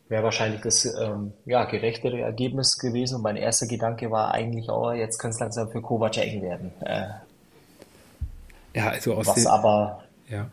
[0.09, 3.17] wäre wahrscheinlich das ähm, ja, gerechtere Ergebnis gewesen.
[3.17, 6.71] Und mein erster Gedanke war eigentlich auch, jetzt könnte es langsam für Kovac eng werden.
[6.81, 7.09] Äh,
[8.73, 10.49] ja, also aus was aber, ja.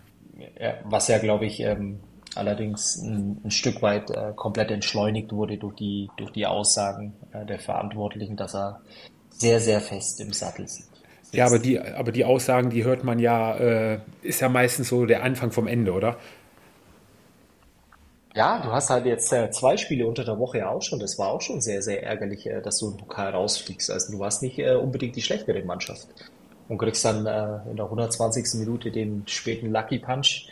[0.59, 2.01] ja was ja, glaube ich, ähm,
[2.35, 7.45] allerdings ein, ein, Stück weit äh, komplett entschleunigt wurde durch die, durch die Aussagen äh,
[7.45, 8.81] der Verantwortlichen, dass er
[9.31, 10.89] sehr, sehr fest im Sattel sitzt.
[11.33, 15.05] Ja, aber die, aber die Aussagen, die hört man ja, äh, ist ja meistens so
[15.05, 16.17] der Anfang vom Ende, oder?
[18.35, 21.01] Ja, du hast halt jetzt äh, zwei Spiele unter der Woche auch schon.
[21.01, 23.91] Das war auch schon sehr, sehr ärgerlich, äh, dass du im Pokal rausfliegst.
[23.91, 26.07] Also du warst nicht äh, unbedingt die schlechtere Mannschaft.
[26.69, 28.61] Und kriegst dann äh, in der 120.
[28.61, 30.49] Minute den späten Lucky Punch.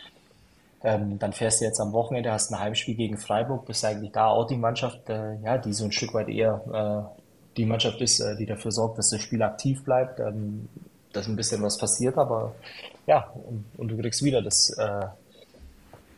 [0.83, 4.27] Ähm, dann fährst du jetzt am Wochenende, hast ein Heimspiel gegen Freiburg, bist eigentlich da
[4.27, 7.13] auch die Mannschaft, äh, ja, die so ein Stück weit eher
[7.57, 10.69] die Mannschaft ist, äh, die dafür sorgt, dass das Spiel aktiv bleibt, ähm,
[11.11, 12.53] dass ein bisschen was passiert, aber
[13.07, 15.05] ja, und, und du kriegst wieder das, äh,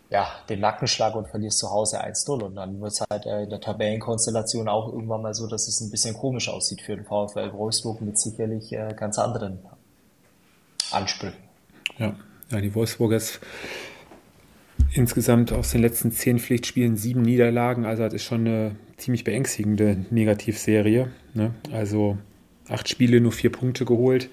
[0.09, 3.49] ja, den Nackenschlag und verlierst zu Hause 1-0 und dann wird es halt äh, in
[3.49, 7.53] der Tabellenkonstellation auch irgendwann mal so, dass es ein bisschen komisch aussieht für den VfL
[7.53, 9.59] Wolfsburg mit sicherlich äh, ganz anderen
[10.91, 11.38] Ansprüchen.
[11.97, 12.15] Ja,
[12.52, 13.39] ja die Wolfsburgers
[14.93, 17.86] insgesamt aus den letzten zehn Pflichtspielen sieben Niederlagen.
[17.86, 21.10] Also das ist schon eine ziemlich beängstigende Negativserie.
[21.34, 21.54] Ne?
[21.71, 22.17] Also
[22.67, 24.30] acht Spiele, nur vier Punkte geholt.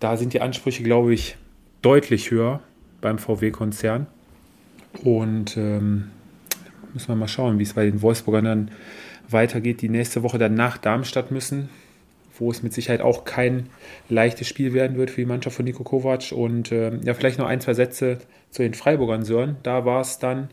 [0.00, 1.36] Da sind die Ansprüche, glaube ich,
[1.82, 2.60] deutlich höher
[3.00, 4.06] beim VW-Konzern.
[5.02, 6.10] Und ähm,
[6.92, 8.70] müssen wir mal schauen, wie es bei den Wolfsburgern dann
[9.28, 9.82] weitergeht.
[9.82, 11.68] Die nächste Woche dann nach Darmstadt müssen
[12.38, 13.68] wo es mit Sicherheit auch kein
[14.08, 16.32] leichtes Spiel werden wird für die Mannschaft von Niko Kovac.
[16.32, 18.18] Und äh, ja, vielleicht noch ein, zwei Sätze
[18.50, 19.56] zu den Freiburgern, Sören.
[19.62, 20.48] Da war es dann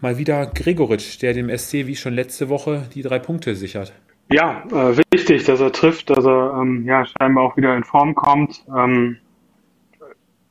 [0.00, 3.92] mal wieder Gregoritsch, der dem SC wie schon letzte Woche die drei Punkte sichert.
[4.32, 8.14] Ja, äh, wichtig, dass er trifft, dass er ähm, ja, scheinbar auch wieder in Form
[8.14, 8.64] kommt.
[8.76, 9.16] Ähm,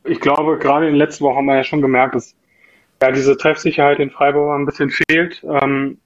[0.03, 2.36] ich glaube, gerade in den letzten Wochen haben wir ja schon gemerkt, dass
[3.01, 5.43] ja diese Treffsicherheit in Freiburg ein bisschen fehlt.
[5.43, 5.97] Ähm,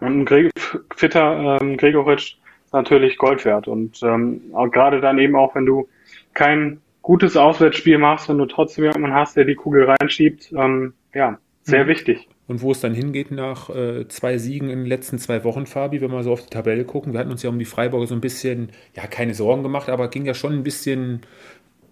[0.00, 0.50] und ein Gre
[0.94, 2.36] fitter ähm, Gregoritsch
[2.72, 3.68] natürlich Gold wert.
[3.68, 4.40] Und ähm,
[4.72, 5.88] gerade dann eben auch, wenn du
[6.34, 11.38] kein gutes Auswärtsspiel machst, wenn du trotzdem jemanden hast, der die Kugel reinschiebt, ähm, ja,
[11.62, 11.88] sehr mhm.
[11.88, 12.28] wichtig.
[12.48, 16.00] Und wo es dann hingeht nach äh, zwei Siegen in den letzten zwei Wochen, Fabi,
[16.00, 18.14] wenn wir so auf die Tabelle gucken, wir hatten uns ja um die Freiburger so
[18.14, 21.22] ein bisschen, ja, keine Sorgen gemacht, aber ging ja schon ein bisschen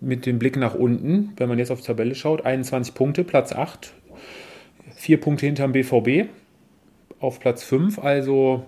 [0.01, 2.45] mit dem Blick nach unten, wenn man jetzt auf die Tabelle schaut.
[2.45, 3.93] 21 Punkte, Platz 8,
[4.95, 6.29] vier Punkte hinterm BVB
[7.19, 8.65] auf Platz 5, also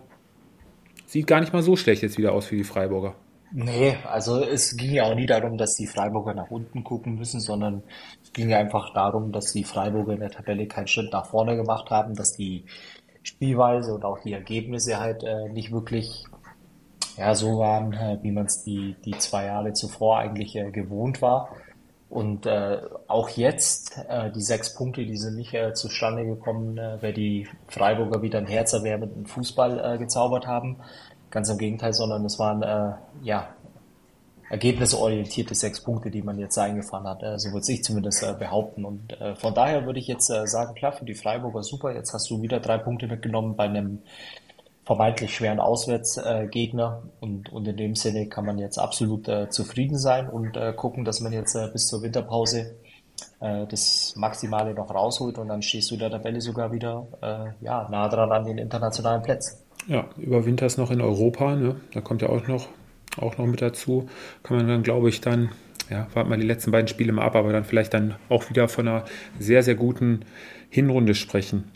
[1.07, 3.15] sieht gar nicht mal so schlecht jetzt wieder aus für die Freiburger.
[3.53, 7.41] Nee, also es ging ja auch nie darum, dass die Freiburger nach unten gucken müssen,
[7.41, 7.83] sondern
[8.23, 11.57] es ging ja einfach darum, dass die Freiburger in der Tabelle keinen Schritt nach vorne
[11.57, 12.65] gemacht haben, dass die
[13.23, 16.25] Spielweise und auch die Ergebnisse halt äh, nicht wirklich
[17.17, 21.23] ja, so waren, äh, wie man es die, die zwei Jahre zuvor eigentlich äh, gewohnt
[21.23, 21.51] war.
[22.09, 27.03] Und äh, auch jetzt, äh, die sechs Punkte, die sind nicht äh, zustande gekommen, äh,
[27.03, 30.77] weil die Freiburger wieder einen herzerwärmenden Fußball äh, gezaubert haben.
[31.31, 33.49] Ganz im Gegenteil, sondern es waren äh, ja
[34.49, 37.23] ergebnisorientierte sechs Punkte, die man jetzt eingefahren hat.
[37.23, 38.85] Äh, so würde ich zumindest äh, behaupten.
[38.85, 41.93] Und äh, von daher würde ich jetzt äh, sagen, klar, für die Freiburger super.
[41.93, 44.03] Jetzt hast du wieder drei Punkte mitgenommen bei einem
[44.87, 47.03] vermeintlich schweren Auswärtsgegner.
[47.21, 51.05] und, und in dem Sinne kann man jetzt absolut äh, zufrieden sein und äh, gucken,
[51.05, 52.77] dass man jetzt äh, bis zur Winterpause
[53.41, 57.89] äh, das Maximale noch rausholt und dann stehst du der Tabelle sogar wieder äh, ja,
[57.91, 59.59] nah dran an den internationalen Plätzen.
[59.89, 61.77] Ja, überwinterst noch in Europa, ne?
[61.93, 62.69] da kommt ja auch noch,
[63.21, 64.09] auch noch mit dazu.
[64.45, 65.51] Kann man dann, glaube ich, dann,
[65.91, 68.69] ja, warten wir die letzten beiden Spiele mal ab, aber dann vielleicht dann auch wieder
[68.69, 69.05] von einer
[69.41, 70.25] sehr, sehr guten
[70.71, 71.73] Hinrunde sprechen.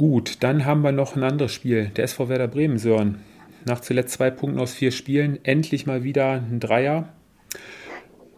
[0.00, 1.90] Gut, dann haben wir noch ein anderes Spiel.
[1.94, 3.20] Der SV Werder Bremen, Sören.
[3.66, 7.10] Nach zuletzt zwei Punkten aus vier Spielen endlich mal wieder ein Dreier.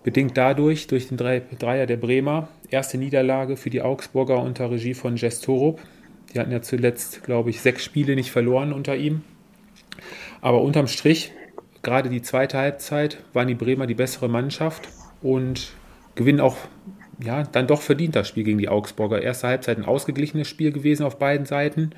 [0.02, 5.14] Bedingt dadurch, durch den Dreier der Bremer, erste Niederlage für die Augsburger unter Regie von
[5.14, 5.80] Jess Torup.
[6.34, 9.22] Die hatten ja zuletzt, glaube ich, sechs Spiele nicht verloren unter ihm.
[10.40, 11.30] Aber unterm Strich,
[11.82, 14.88] gerade die zweite Halbzeit, waren die Bremer die bessere Mannschaft
[15.20, 15.74] und
[16.16, 16.56] gewinnen auch
[17.24, 19.22] ja, dann doch verdient das Spiel gegen die Augsburger.
[19.22, 21.90] Erste Halbzeit ein ausgeglichenes Spiel gewesen auf beiden Seiten.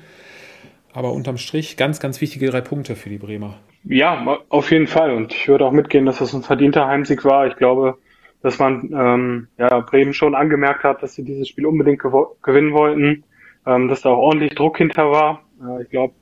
[0.93, 3.57] Aber unterm Strich ganz, ganz wichtige drei Punkte für die Bremer.
[3.83, 5.11] Ja, auf jeden Fall.
[5.11, 7.47] Und ich würde auch mitgehen, dass das ein verdienter Heimsieg war.
[7.47, 7.97] Ich glaube,
[8.41, 13.23] dass man ähm, ja, Bremen schon angemerkt hat, dass sie dieses Spiel unbedingt gewinnen wollten,
[13.65, 15.43] ähm, dass da auch ordentlich Druck hinter war.
[15.61, 16.13] Äh, ich glaube,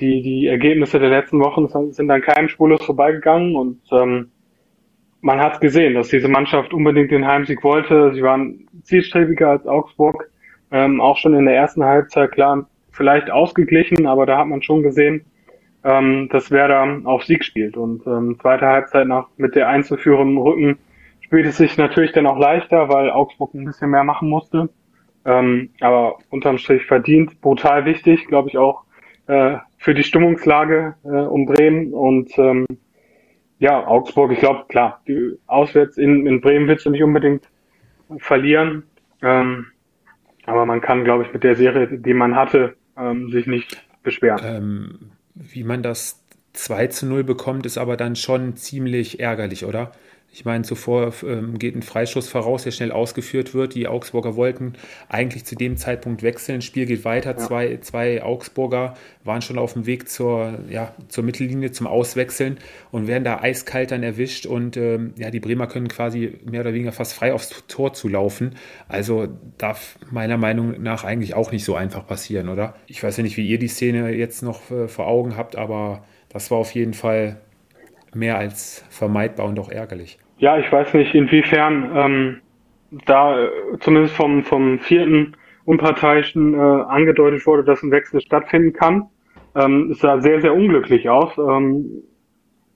[0.00, 4.30] die, die Ergebnisse der letzten Wochen sind dann keinem spurlos vorbeigegangen und ähm,
[5.20, 8.12] man hat gesehen, dass diese Mannschaft unbedingt den Heimsieg wollte.
[8.14, 10.30] Sie waren zielstrebiger als Augsburg,
[10.70, 14.82] ähm, auch schon in der ersten Halbzeit, klar, vielleicht ausgeglichen, aber da hat man schon
[14.82, 15.24] gesehen,
[15.84, 17.76] ähm, dass Werder auf Sieg spielt.
[17.76, 20.78] Und ähm, zweite Halbzeit nach mit der Einzelführung im Rücken
[21.20, 24.68] spielt es sich natürlich dann auch leichter, weil Augsburg ein bisschen mehr machen musste.
[25.24, 28.84] Ähm, aber unterm Strich verdient, brutal wichtig, glaube ich auch
[29.26, 32.66] äh, für die Stimmungslage äh, um Bremen und ähm,
[33.60, 37.44] ja, Augsburg, ich glaube, klar, die, auswärts in, in Bremen willst du nicht unbedingt
[38.18, 38.84] verlieren.
[39.22, 39.66] Ähm,
[40.46, 44.40] aber man kann, glaube ich, mit der Serie, die man hatte, ähm, sich nicht beschweren.
[44.42, 44.98] Ähm,
[45.34, 49.92] wie man das 2 zu 0 bekommt, ist aber dann schon ziemlich ärgerlich, oder?
[50.32, 53.74] Ich meine, zuvor ähm, geht ein Freischuss voraus, der schnell ausgeführt wird.
[53.74, 54.74] Die Augsburger wollten
[55.08, 56.62] eigentlich zu dem Zeitpunkt wechseln.
[56.62, 57.30] Spiel geht weiter.
[57.30, 57.36] Ja.
[57.36, 62.58] Zwei, zwei Augsburger waren schon auf dem Weg zur, ja, zur Mittellinie zum Auswechseln
[62.92, 64.46] und werden da eiskalt dann erwischt.
[64.46, 68.06] Und ähm, ja, die Bremer können quasi mehr oder weniger fast frei aufs Tor zu
[68.06, 68.54] laufen.
[68.86, 69.26] Also
[69.58, 72.76] darf meiner Meinung nach eigentlich auch nicht so einfach passieren, oder?
[72.86, 76.04] Ich weiß ja nicht, wie ihr die Szene jetzt noch äh, vor Augen habt, aber
[76.28, 77.40] das war auf jeden Fall
[78.14, 80.18] mehr als vermeidbar und auch ärgerlich.
[80.38, 82.40] Ja, ich weiß nicht, inwiefern ähm,
[83.06, 89.08] da äh, zumindest vom, vom vierten Unparteiischen äh, angedeutet wurde, dass ein Wechsel stattfinden kann.
[89.54, 91.36] Ähm, es sah sehr, sehr unglücklich aus.
[91.38, 92.02] Ähm,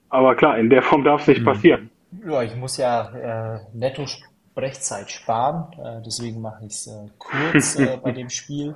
[0.09, 1.45] aber klar, in der Form darf es nicht mhm.
[1.45, 1.89] passieren.
[2.25, 7.75] Ja, ich muss ja äh, netto Sprechzeit sparen, äh, deswegen mache ich es äh, kurz
[7.79, 8.75] äh, bei dem Spiel.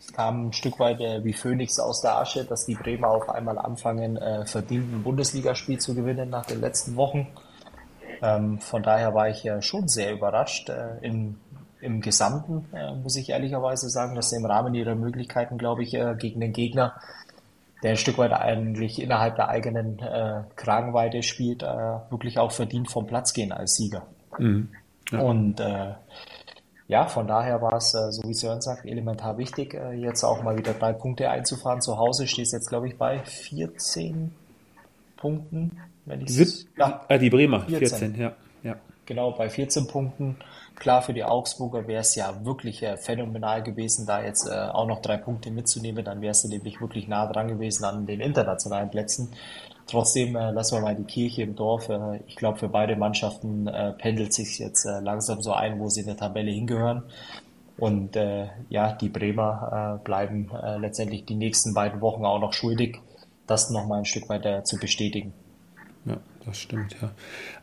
[0.00, 3.28] Es kam ein Stück weit äh, wie Phoenix aus der Asche, dass die Bremer auf
[3.28, 7.28] einmal anfangen, äh, verdient ein Bundesligaspiel zu gewinnen nach den letzten Wochen.
[8.22, 10.70] Ähm, von daher war ich ja schon sehr überrascht.
[10.70, 11.38] Äh, im,
[11.80, 15.92] Im Gesamten äh, muss ich ehrlicherweise sagen, dass sie im Rahmen ihrer Möglichkeiten, glaube ich,
[15.92, 16.94] äh, gegen den Gegner,
[17.82, 23.06] der ein Stück weit eigentlich innerhalb der eigenen äh, Kragenweite spielt, wirklich auch verdient vom
[23.06, 24.06] Platz gehen als Sieger.
[24.38, 24.68] Mhm.
[25.10, 25.20] Ja.
[25.20, 25.94] Und äh,
[26.90, 30.42] ja, von daher war es, äh, so wie Sören sagt, elementar wichtig, äh, jetzt auch
[30.42, 31.80] mal wieder drei Punkte einzufahren.
[31.80, 34.32] Zu Hause stehst jetzt, glaube ich, bei 14
[35.16, 35.78] Punkten.
[36.04, 38.14] Wenn ich ja, äh, die Bremer, 14.
[38.14, 38.32] 14, ja,
[38.64, 38.76] ja.
[39.06, 40.36] Genau, bei 14 Punkten.
[40.74, 44.86] Klar, für die Augsburger wäre es ja wirklich äh, phänomenal gewesen, da jetzt äh, auch
[44.86, 46.04] noch drei Punkte mitzunehmen.
[46.04, 49.32] Dann wärst du nämlich wirklich nah dran gewesen an den internationalen Plätzen.
[49.90, 51.88] Trotzdem äh, lassen wir mal die Kirche im Dorf.
[51.88, 55.88] Äh, ich glaube, für beide Mannschaften äh, pendelt sich jetzt äh, langsam so ein, wo
[55.88, 57.02] sie in der Tabelle hingehören.
[57.76, 62.52] Und äh, ja, die Bremer äh, bleiben äh, letztendlich die nächsten beiden Wochen auch noch
[62.52, 62.98] schuldig,
[63.46, 65.32] das noch mal ein Stück weiter zu bestätigen.
[66.04, 67.10] Ja, das stimmt, ja.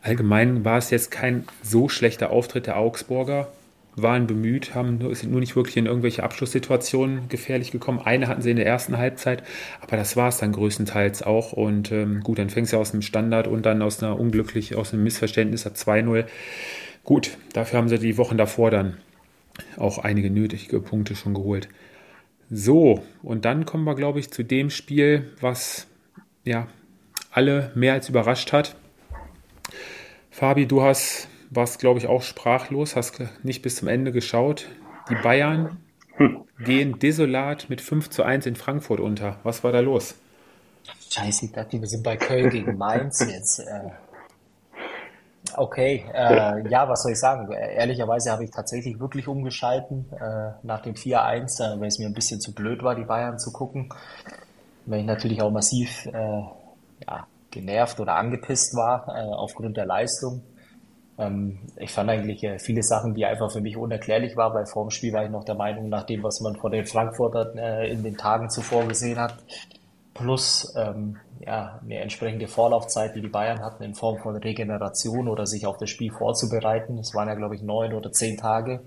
[0.02, 3.48] Allgemein war es jetzt kein so schlechter Auftritt der Augsburger
[4.02, 7.98] waren bemüht, haben sind nur nicht wirklich in irgendwelche Abschlusssituationen gefährlich gekommen.
[7.98, 9.42] Eine hatten sie in der ersten Halbzeit,
[9.80, 11.52] aber das war es dann größtenteils auch.
[11.52, 14.92] Und ähm, gut, dann fängst du aus einem Standard und dann aus einer unglücklich, aus
[14.92, 16.26] einem Missverständnis hat 2-0.
[17.04, 18.98] Gut, dafür haben sie die Wochen davor dann
[19.76, 21.68] auch einige nötige Punkte schon geholt.
[22.50, 25.86] So, und dann kommen wir, glaube ich, zu dem Spiel, was
[26.44, 26.68] ja
[27.30, 28.76] alle mehr als überrascht hat.
[30.30, 34.68] Fabi, du hast warst, glaube ich, auch sprachlos, hast nicht bis zum Ende geschaut.
[35.10, 35.78] Die Bayern
[36.16, 36.44] hm.
[36.64, 39.38] gehen desolat mit 5 zu 1 in Frankfurt unter.
[39.42, 40.14] Was war da los?
[41.10, 43.60] Scheiße, ich dachte, wir sind bei Köln gegen Mainz jetzt.
[43.60, 43.90] Äh.
[45.56, 47.50] Okay, äh, ja, was soll ich sagen?
[47.52, 52.40] Ehrlicherweise habe ich tatsächlich wirklich umgeschalten äh, nach dem 4-1, weil es mir ein bisschen
[52.40, 53.88] zu blöd war, die Bayern zu gucken.
[54.86, 60.42] weil ich natürlich auch massiv äh, ja, genervt oder angepisst war äh, aufgrund der Leistung.
[61.18, 64.84] Ähm, ich fand eigentlich äh, viele Sachen, die einfach für mich unerklärlich waren, weil vor
[64.84, 67.88] dem Spiel war ich noch der Meinung, nach dem, was man von den Frankfurtern äh,
[67.88, 69.34] in den Tagen zuvor gesehen hat,
[70.14, 75.46] plus ähm, ja, eine entsprechende Vorlaufzeit, die die Bayern hatten in Form von Regeneration oder
[75.46, 76.96] sich auf das Spiel vorzubereiten.
[76.96, 78.80] Das waren ja, glaube ich, neun oder zehn Tage.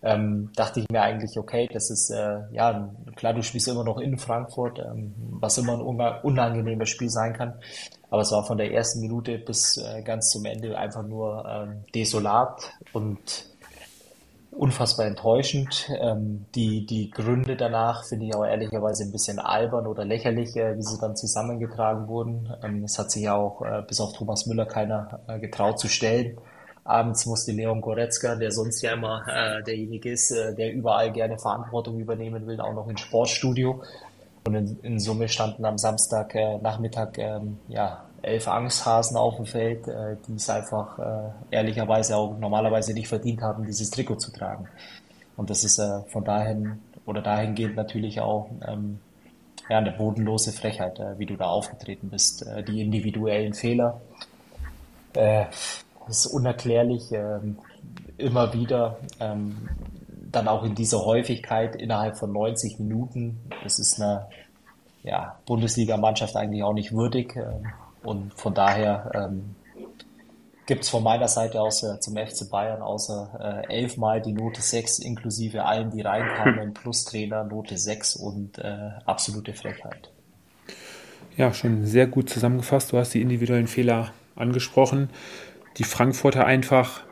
[0.00, 3.98] Ähm, dachte ich mir eigentlich, okay, das ist, äh, ja, klar, du spielst immer noch
[3.98, 7.54] in Frankfurt, ähm, was immer ein unangenehmes Spiel sein kann.
[8.10, 11.84] Aber es war von der ersten Minute bis äh, ganz zum Ende einfach nur ähm,
[11.94, 13.48] desolat und
[14.58, 15.88] unfassbar enttäuschend.
[16.00, 20.76] Ähm, die, die Gründe danach finde ich auch ehrlicherweise ein bisschen albern oder lächerlich, äh,
[20.76, 22.52] wie sie dann zusammengetragen wurden.
[22.62, 25.88] Ähm, es hat sich ja auch äh, bis auf Thomas Müller keiner äh, getraut zu
[25.88, 26.38] stellen.
[26.88, 31.38] Abends musste Leon Goretzka, der sonst ja immer äh, derjenige ist, äh, der überall gerne
[31.38, 33.82] Verantwortung übernehmen will, auch noch ins Sportstudio.
[34.46, 39.44] Und in, in Summe standen am Samstag äh, Nachmittag ähm, ja, elf Angsthasen auf dem
[39.44, 44.32] Feld, äh, die es einfach äh, ehrlicherweise auch normalerweise nicht verdient haben, dieses Trikot zu
[44.32, 44.66] tragen.
[45.36, 48.98] Und das ist äh, von dahin oder dahingehend natürlich auch ähm,
[49.68, 52.46] ja, eine bodenlose Frechheit, wie du da aufgetreten bist.
[52.66, 54.00] Die individuellen Fehler
[56.08, 57.40] ist unerklärlich, äh,
[58.16, 58.98] immer wieder.
[59.20, 59.68] Ähm,
[60.30, 63.38] dann auch in dieser Häufigkeit innerhalb von 90 Minuten.
[63.62, 64.26] Das ist eine
[65.02, 67.36] ja, Bundesliga-Mannschaft eigentlich auch nicht würdig.
[67.36, 67.66] Ähm,
[68.02, 69.56] und von daher ähm,
[70.66, 74.60] gibt es von meiner Seite aus äh, zum FC Bayern außer äh, elfmal die Note
[74.60, 80.10] 6 inklusive allen, die reinkamen, plus Trainer Note 6 und äh, absolute Frechheit.
[81.36, 82.92] Ja, schon sehr gut zusammengefasst.
[82.92, 85.08] Du hast die individuellen Fehler angesprochen.
[85.78, 87.02] Die Frankfurter einfach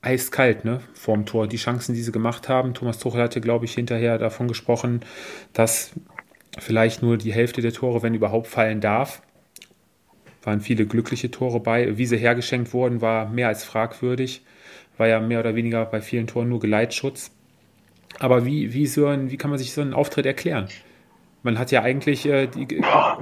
[0.00, 1.46] eiskalt, ne, vorm Tor.
[1.46, 2.74] Die Chancen, die sie gemacht haben.
[2.74, 5.00] Thomas Tuchel hatte, glaube ich, hinterher davon gesprochen,
[5.52, 5.92] dass
[6.58, 9.22] vielleicht nur die Hälfte der Tore, wenn überhaupt, fallen darf
[10.44, 11.96] waren viele glückliche Tore bei.
[11.98, 14.42] Wie sie hergeschenkt wurden, war mehr als fragwürdig.
[14.96, 17.30] War ja mehr oder weniger bei vielen Toren nur Geleitschutz.
[18.18, 20.68] Aber wie, wie, so ein, wie kann man sich so einen Auftritt erklären?
[21.42, 22.66] Man hat ja eigentlich äh, die,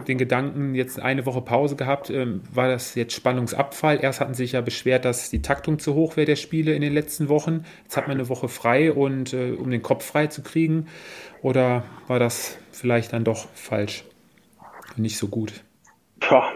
[0.07, 2.11] den Gedanken, jetzt eine Woche Pause gehabt.
[2.11, 3.99] Ähm, war das jetzt Spannungsabfall?
[4.03, 6.83] Erst hatten sie sich ja beschwert, dass die Taktung zu hoch wäre der Spiele in
[6.83, 7.65] den letzten Wochen.
[7.85, 10.87] Jetzt hat man eine Woche frei und äh, um den Kopf frei zu kriegen.
[11.43, 14.05] Oder war das vielleicht dann doch falsch?
[14.97, 15.65] Nicht so gut.
[16.31, 16.53] Ja,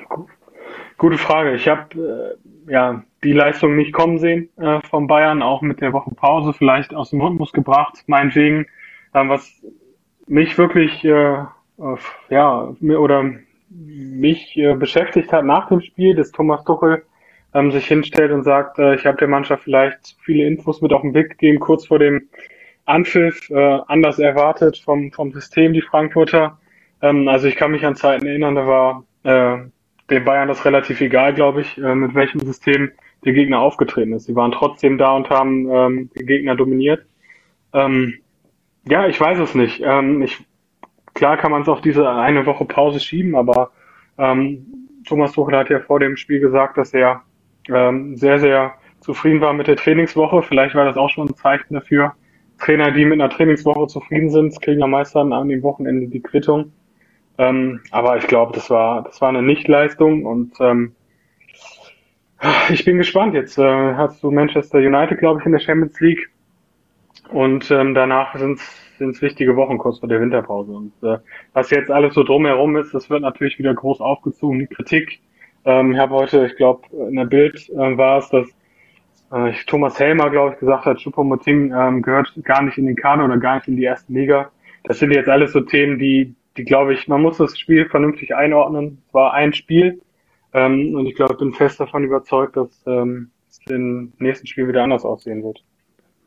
[0.96, 1.54] Gute Frage.
[1.54, 5.92] Ich habe äh, ja die Leistung nicht kommen sehen äh, von Bayern, auch mit der
[5.92, 8.66] Woche Pause vielleicht aus dem Rhythmus gebracht, meinetwegen.
[9.12, 9.62] Ähm, was
[10.26, 11.44] mich wirklich äh,
[12.30, 13.30] ja oder
[13.70, 17.04] mich äh, beschäftigt hat nach dem Spiel, dass Thomas Tuchel
[17.54, 21.02] ähm, sich hinstellt und sagt, äh, ich habe der Mannschaft vielleicht viele Infos mit auf
[21.02, 22.28] den Weg gegeben, kurz vor dem
[22.84, 26.58] Anpfiff, äh, anders erwartet vom, vom System, die Frankfurter.
[27.00, 29.58] Ähm, also ich kann mich an Zeiten erinnern, da war äh,
[30.10, 32.92] den Bayern das relativ egal, glaube ich, äh, mit welchem System
[33.24, 34.24] der Gegner aufgetreten ist.
[34.24, 37.06] Sie waren trotzdem da und haben ähm, den Gegner dominiert.
[37.72, 38.14] Ähm,
[38.88, 39.82] ja, ich weiß es nicht.
[39.84, 40.44] Ähm, ich,
[41.14, 43.70] klar kann man es auf diese eine Woche Pause schieben, aber
[44.18, 44.66] ähm,
[45.06, 47.22] Thomas Tuchel hat ja vor dem Spiel gesagt, dass er
[47.68, 50.42] ähm, sehr, sehr zufrieden war mit der Trainingswoche.
[50.42, 52.14] Vielleicht war das auch schon ein Zeichen dafür.
[52.58, 56.72] Trainer, die mit einer Trainingswoche zufrieden sind, kriegen am meisten an dem Wochenende die Quittung.
[57.36, 60.94] Ähm, aber ich glaube, das war, das war eine Nichtleistung und ähm,
[62.70, 63.34] ich bin gespannt.
[63.34, 66.30] Jetzt äh, hast du Manchester United, glaube ich, in der Champions League
[67.30, 68.60] und ähm, danach sind
[68.98, 70.72] es wichtige Wochen kurz vor der Winterpause.
[70.72, 71.18] Und äh,
[71.52, 75.20] was jetzt alles so drumherum ist, das wird natürlich wieder groß aufgezogen, die Kritik.
[75.64, 78.48] Ähm, ich habe heute, ich glaube, in der Bild äh, war es, dass
[79.32, 83.24] äh, Thomas Helmer, glaube ich, gesagt hat, Choupo-Moting ähm, gehört gar nicht in den Kader
[83.24, 84.50] oder gar nicht in die erste Liga.
[84.84, 88.34] Das sind jetzt alles so Themen, die, die glaube ich, man muss das Spiel vernünftig
[88.34, 89.02] einordnen.
[89.08, 90.00] Es war ein Spiel
[90.52, 94.68] ähm, und ich glaube, ich bin fest davon überzeugt, dass ähm, es im nächsten Spiel
[94.68, 95.64] wieder anders aussehen wird.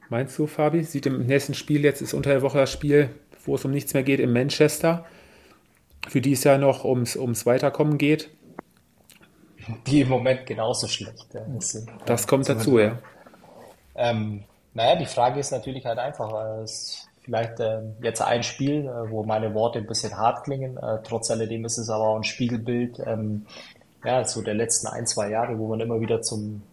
[0.10, 0.84] Meinst du, Fabi?
[0.84, 3.10] Sieht im nächsten Spiel, jetzt ist unter der Woche das Spiel,
[3.46, 5.06] wo es um nichts mehr geht, in Manchester,
[6.08, 8.30] für die es ja noch ums, ums Weiterkommen geht.
[9.86, 11.28] Die im Moment genauso schlecht
[11.60, 11.90] sind.
[12.06, 13.00] Das kommt dazu, ja.
[13.96, 19.12] Ähm, naja, die Frage ist natürlich halt einfach, es vielleicht äh, jetzt ein Spiel, äh,
[19.12, 20.78] wo meine Worte ein bisschen hart klingen.
[20.78, 23.46] Äh, trotz alledem ist es aber auch ein Spiegelbild ähm,
[24.06, 26.64] ja, so der letzten ein, zwei Jahre, wo man immer wieder zum,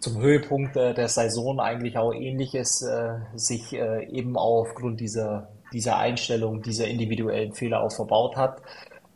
[0.00, 5.98] zum Höhepunkt der Saison eigentlich auch ähnliches äh, sich äh, eben auch aufgrund dieser, dieser
[5.98, 8.62] Einstellung, dieser individuellen Fehler auch verbaut hat.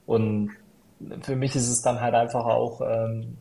[0.07, 0.51] Und
[1.21, 3.39] für mich ist es dann halt einfach auch ähm,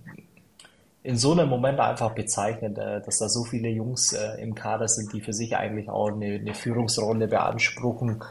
[1.03, 5.11] in so einem Moment einfach bezeichnend, äh, dass da so viele Jungs im Kader sind,
[5.13, 8.23] die für sich eigentlich auch eine, eine Führungsrolle beanspruchen.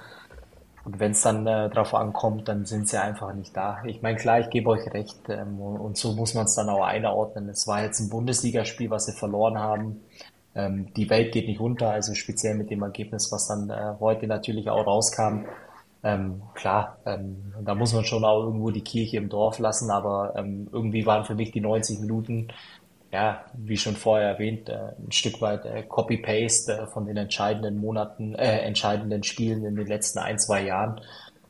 [0.84, 3.82] Und wenn es dann äh, darauf ankommt, dann sind sie einfach nicht da.
[3.84, 6.84] Ich meine, klar, ich gebe euch recht ähm, und so muss man es dann auch
[6.84, 7.48] einordnen.
[7.48, 10.00] Es war jetzt ein Bundesligaspiel, was sie verloren haben.
[10.54, 14.26] Ähm, die Welt geht nicht unter, also speziell mit dem Ergebnis, was dann äh, heute
[14.26, 15.44] natürlich auch rauskam.
[16.02, 20.32] Ähm, klar, ähm, da muss man schon auch irgendwo die Kirche im Dorf lassen, aber
[20.34, 22.48] ähm, irgendwie waren für mich die 90 Minuten
[23.12, 27.78] ja, wie schon vorher erwähnt, äh, ein Stück weit äh, Copy-Paste äh, von den entscheidenden
[27.78, 31.00] Monaten, äh, entscheidenden Spielen in den letzten ein, zwei Jahren.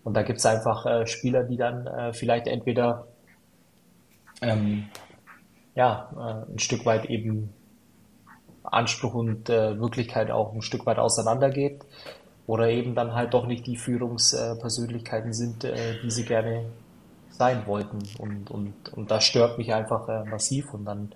[0.03, 3.07] Und da gibt es einfach Spieler, die dann vielleicht entweder
[4.41, 4.89] ähm,
[5.75, 7.53] ja, ein Stück weit eben
[8.63, 11.83] Anspruch und Wirklichkeit auch ein Stück weit auseinandergeht
[12.47, 16.65] oder eben dann halt doch nicht die Führungspersönlichkeiten sind, die sie gerne
[17.29, 17.99] sein wollten.
[18.19, 20.73] Und, und, und das stört mich einfach massiv.
[20.73, 21.13] Und dann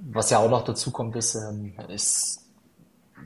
[0.00, 2.44] was ja auch noch dazu kommt, ist, ähm, es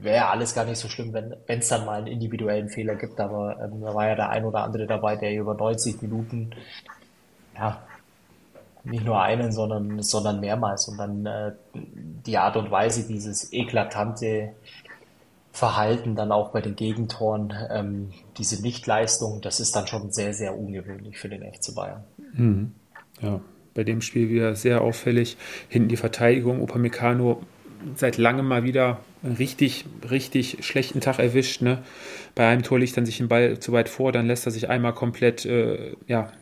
[0.01, 3.59] wäre alles gar nicht so schlimm, wenn es dann mal einen individuellen Fehler gibt, aber
[3.63, 6.51] ähm, da war ja der ein oder andere dabei, der über 90 Minuten
[7.55, 7.83] ja
[8.85, 14.55] nicht nur einen, sondern, sondern mehrmals und dann äh, die Art und Weise, dieses eklatante
[15.53, 20.59] Verhalten dann auch bei den Gegentoren, ähm, diese Nichtleistung, das ist dann schon sehr, sehr
[20.59, 22.05] ungewöhnlich für den FC Bayern.
[22.33, 22.75] Mhm.
[23.21, 23.41] Ja,
[23.75, 25.37] bei dem Spiel wieder sehr auffällig.
[25.69, 27.43] Hinten die Verteidigung, Upamecano
[27.97, 31.63] seit langem mal wieder einen richtig, richtig schlechten Tag erwischt.
[31.63, 31.83] Ne?
[32.35, 34.69] Bei einem Tor liegt dann sich den Ball zu weit vor, dann lässt er sich
[34.69, 36.33] einmal komplett äh, ja,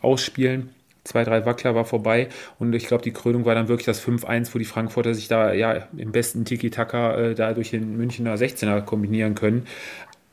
[0.00, 0.70] ausspielen.
[1.04, 2.28] Zwei, drei Wackler war vorbei
[2.58, 5.52] und ich glaube, die Krönung war dann wirklich das 5-1, wo die Frankfurter sich da
[5.54, 9.66] ja im besten Tiki-Taka äh, da durch den Münchner 16er kombinieren können.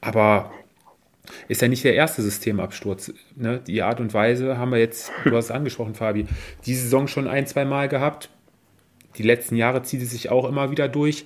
[0.01, 0.51] Aber
[1.47, 3.13] ist ja nicht der erste Systemabsturz.
[3.35, 3.61] Ne?
[3.65, 6.25] Die Art und Weise haben wir jetzt, du hast es angesprochen, Fabi,
[6.65, 8.29] diese Saison schon ein, zwei Mal gehabt.
[9.17, 11.25] Die letzten Jahre zieht es sich auch immer wieder durch.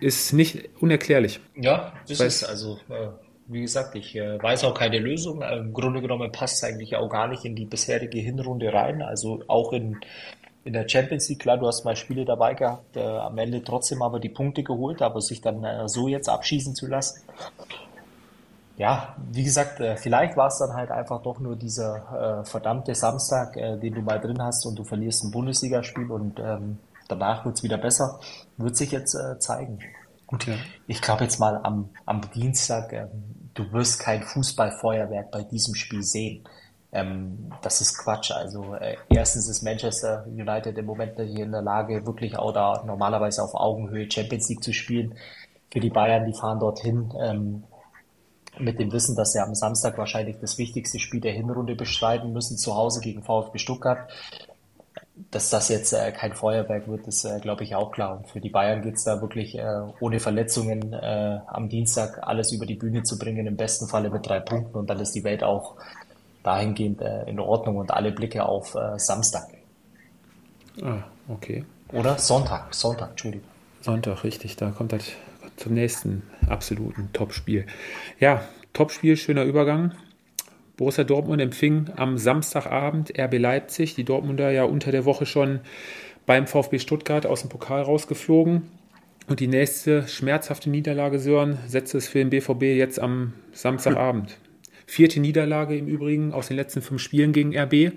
[0.00, 1.40] Ist nicht unerklärlich.
[1.56, 3.08] Ja, das ist also, äh,
[3.48, 5.42] wie gesagt, ich äh, weiß auch keine Lösung.
[5.42, 9.02] Im Grunde genommen passt es eigentlich auch gar nicht in die bisherige Hinrunde rein.
[9.02, 9.98] Also auch in
[10.68, 14.02] in der Champions League, klar, du hast mal Spiele dabei gehabt, äh, am Ende trotzdem
[14.02, 17.22] aber die Punkte geholt, aber sich dann äh, so jetzt abschießen zu lassen.
[18.76, 22.94] Ja, wie gesagt, äh, vielleicht war es dann halt einfach doch nur dieser äh, verdammte
[22.94, 27.46] Samstag, äh, den du mal drin hast und du verlierst ein Bundesligaspiel und ähm, danach
[27.46, 28.20] wird es wieder besser.
[28.58, 29.78] Wird sich jetzt äh, zeigen.
[30.26, 30.54] Und ja.
[30.86, 36.02] ich glaube jetzt mal am, am Dienstag, ähm, du wirst kein Fußballfeuerwerk bei diesem Spiel
[36.02, 36.44] sehen.
[36.90, 38.30] Ähm, das ist Quatsch.
[38.30, 42.82] Also äh, erstens ist Manchester United im Moment hier in der Lage, wirklich auch da
[42.86, 45.14] normalerweise auf Augenhöhe Champions League zu spielen.
[45.70, 47.64] Für die Bayern, die fahren dorthin ähm,
[48.58, 52.56] mit dem Wissen, dass sie am Samstag wahrscheinlich das wichtigste Spiel der Hinrunde bestreiten müssen,
[52.56, 54.10] zu Hause gegen VfB Stuttgart.
[55.30, 58.18] Dass das jetzt äh, kein Feuerwerk wird, ist, äh, glaube ich, auch klar.
[58.18, 62.66] Und für die Bayern geht's da wirklich äh, ohne Verletzungen äh, am Dienstag alles über
[62.66, 64.78] die Bühne zu bringen, im besten Falle mit drei Punkten.
[64.78, 65.76] Und dann ist die Welt auch
[66.42, 69.48] dahingehend äh, in Ordnung und alle Blicke auf äh, Samstag.
[70.82, 71.64] Ah, okay.
[71.92, 73.48] Oder Sonntag, Sonntag, Entschuldigung.
[73.80, 75.04] Sonntag, richtig, da kommt das
[75.56, 77.66] zum nächsten absoluten Topspiel.
[78.20, 79.92] Ja, Topspiel, schöner Übergang.
[80.76, 83.94] Borussia Dortmund empfing am Samstagabend RB Leipzig.
[83.96, 85.60] Die Dortmunder ja unter der Woche schon
[86.26, 88.70] beim VfB Stuttgart aus dem Pokal rausgeflogen.
[89.26, 94.38] Und die nächste schmerzhafte Niederlage, Sören, setzt es für den BVB jetzt am Samstagabend.
[94.88, 97.92] Vierte Niederlage im Übrigen aus den letzten fünf Spielen gegen RB.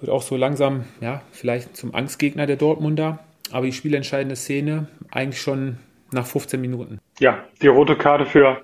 [0.00, 3.20] Wird auch so langsam, ja, vielleicht zum Angstgegner der Dortmunder.
[3.52, 5.76] Aber die spielentscheidende Szene eigentlich schon
[6.10, 6.98] nach 15 Minuten.
[7.20, 8.62] Ja, die rote Karte für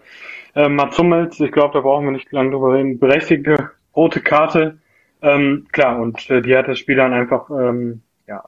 [0.57, 1.39] äh, Mats Hummels.
[1.39, 2.99] Ich glaube, da brauchen wir nicht lange drüber reden.
[2.99, 4.79] Berechtigte rote Karte.
[5.23, 8.43] Ähm, klar, und äh, die hat das Spiel dann einfach ähm, ja,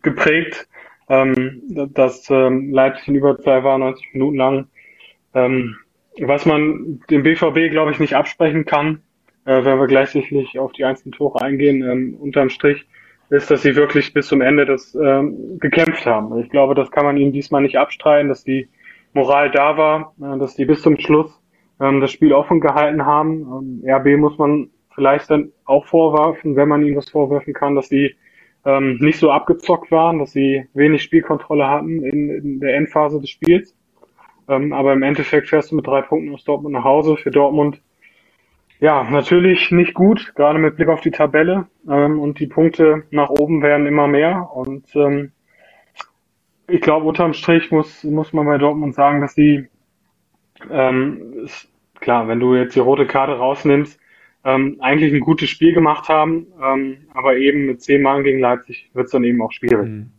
[0.00, 0.68] geprägt,
[1.08, 1.60] ähm,
[1.92, 4.68] dass ähm, Leipzig in Überzahl war, 90 Minuten lang.
[5.34, 5.76] Ähm,
[6.20, 9.02] was man dem BVB, glaube ich, nicht absprechen kann,
[9.44, 12.86] äh, wenn wir gleich sicherlich auf die einzelnen Tore eingehen, ähm, unterm Strich,
[13.30, 16.38] ist, dass sie wirklich bis zum Ende das ähm, gekämpft haben.
[16.40, 18.68] Ich glaube, das kann man ihnen diesmal nicht abstreiten, dass die
[19.14, 21.40] Moral da war, äh, dass die bis zum Schluss
[21.80, 23.80] ähm, das Spiel offen gehalten haben.
[23.84, 27.88] Ähm, RB muss man vielleicht dann auch vorwerfen, wenn man ihnen was vorwerfen kann, dass
[27.88, 28.14] sie
[28.64, 33.30] ähm, nicht so abgezockt waren, dass sie wenig Spielkontrolle hatten in, in der Endphase des
[33.30, 33.74] Spiels.
[34.48, 37.16] Ähm, aber im Endeffekt fährst du mit drei Punkten aus Dortmund nach Hause.
[37.16, 37.80] Für Dortmund
[38.82, 41.68] ja, natürlich nicht gut, gerade mit Blick auf die Tabelle.
[41.88, 44.50] Ähm, und die Punkte nach oben werden immer mehr.
[44.52, 45.30] Und ähm,
[46.66, 49.68] ich glaube, unterm Strich muss, muss man bei Dortmund sagen, dass die,
[50.68, 51.68] ähm, ist,
[52.00, 54.00] klar, wenn du jetzt die rote Karte rausnimmst,
[54.44, 58.90] ähm, eigentlich ein gutes Spiel gemacht haben, ähm, aber eben mit zehn Mann gegen Leipzig
[58.94, 59.88] wird es dann eben auch schwierig.
[59.88, 60.10] Mhm.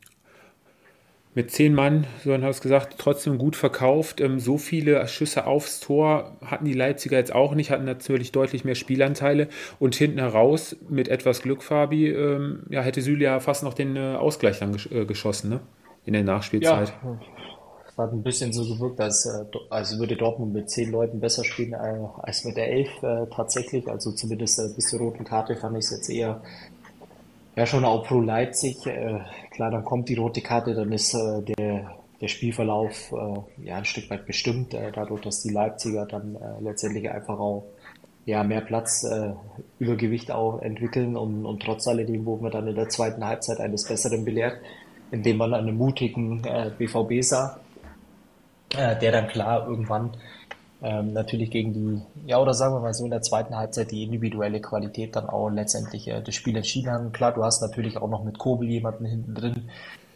[1.36, 4.22] Mit zehn Mann, so hat es gesagt, trotzdem gut verkauft.
[4.22, 8.66] Ähm, so viele Schüsse aufs Tor hatten die Leipziger jetzt auch nicht, hatten natürlich deutlich
[8.66, 9.48] mehr Spielanteile.
[9.80, 13.96] Und hinten heraus, mit etwas Glück, Fabi, ähm, ja, hätte Süle ja fast noch den
[13.96, 15.60] äh, Ausgleich dann äh, geschossen, ne?
[16.06, 16.90] In der Nachspielzeit.
[16.90, 17.20] Ja.
[17.88, 21.44] Es hat ein bisschen so gewirkt, als, äh, als würde Dortmund mit zehn Leuten besser
[21.44, 22.90] spielen als mit der elf
[23.34, 23.88] tatsächlich.
[23.88, 26.42] Also zumindest bis zur roten Karte fand ich es jetzt eher
[27.56, 28.78] ja, schon auch pro Leipzig.
[29.54, 33.86] Klar, dann kommt die rote Karte, dann ist äh, der, der Spielverlauf äh, ja ein
[33.86, 37.64] Stück weit bestimmt, äh, dadurch, dass die Leipziger dann äh, letztendlich einfach auch
[38.26, 39.34] ja, mehr Platz, äh,
[39.80, 43.88] Übergewicht auch entwickeln und, und trotz alledem wurden wir dann in der zweiten Halbzeit eines
[43.88, 44.58] Besseren belehrt,
[45.12, 47.60] indem man einen mutigen äh, BVB sah,
[48.76, 50.12] äh, der dann klar irgendwann
[50.84, 54.04] ähm, natürlich gegen die, ja, oder sagen wir mal so, in der zweiten Halbzeit die
[54.04, 57.14] individuelle Qualität dann auch letztendlich äh, das Spiel entschieden haben.
[57.14, 59.70] Klar, du hast natürlich auch noch mit Kobel jemanden hinten drin,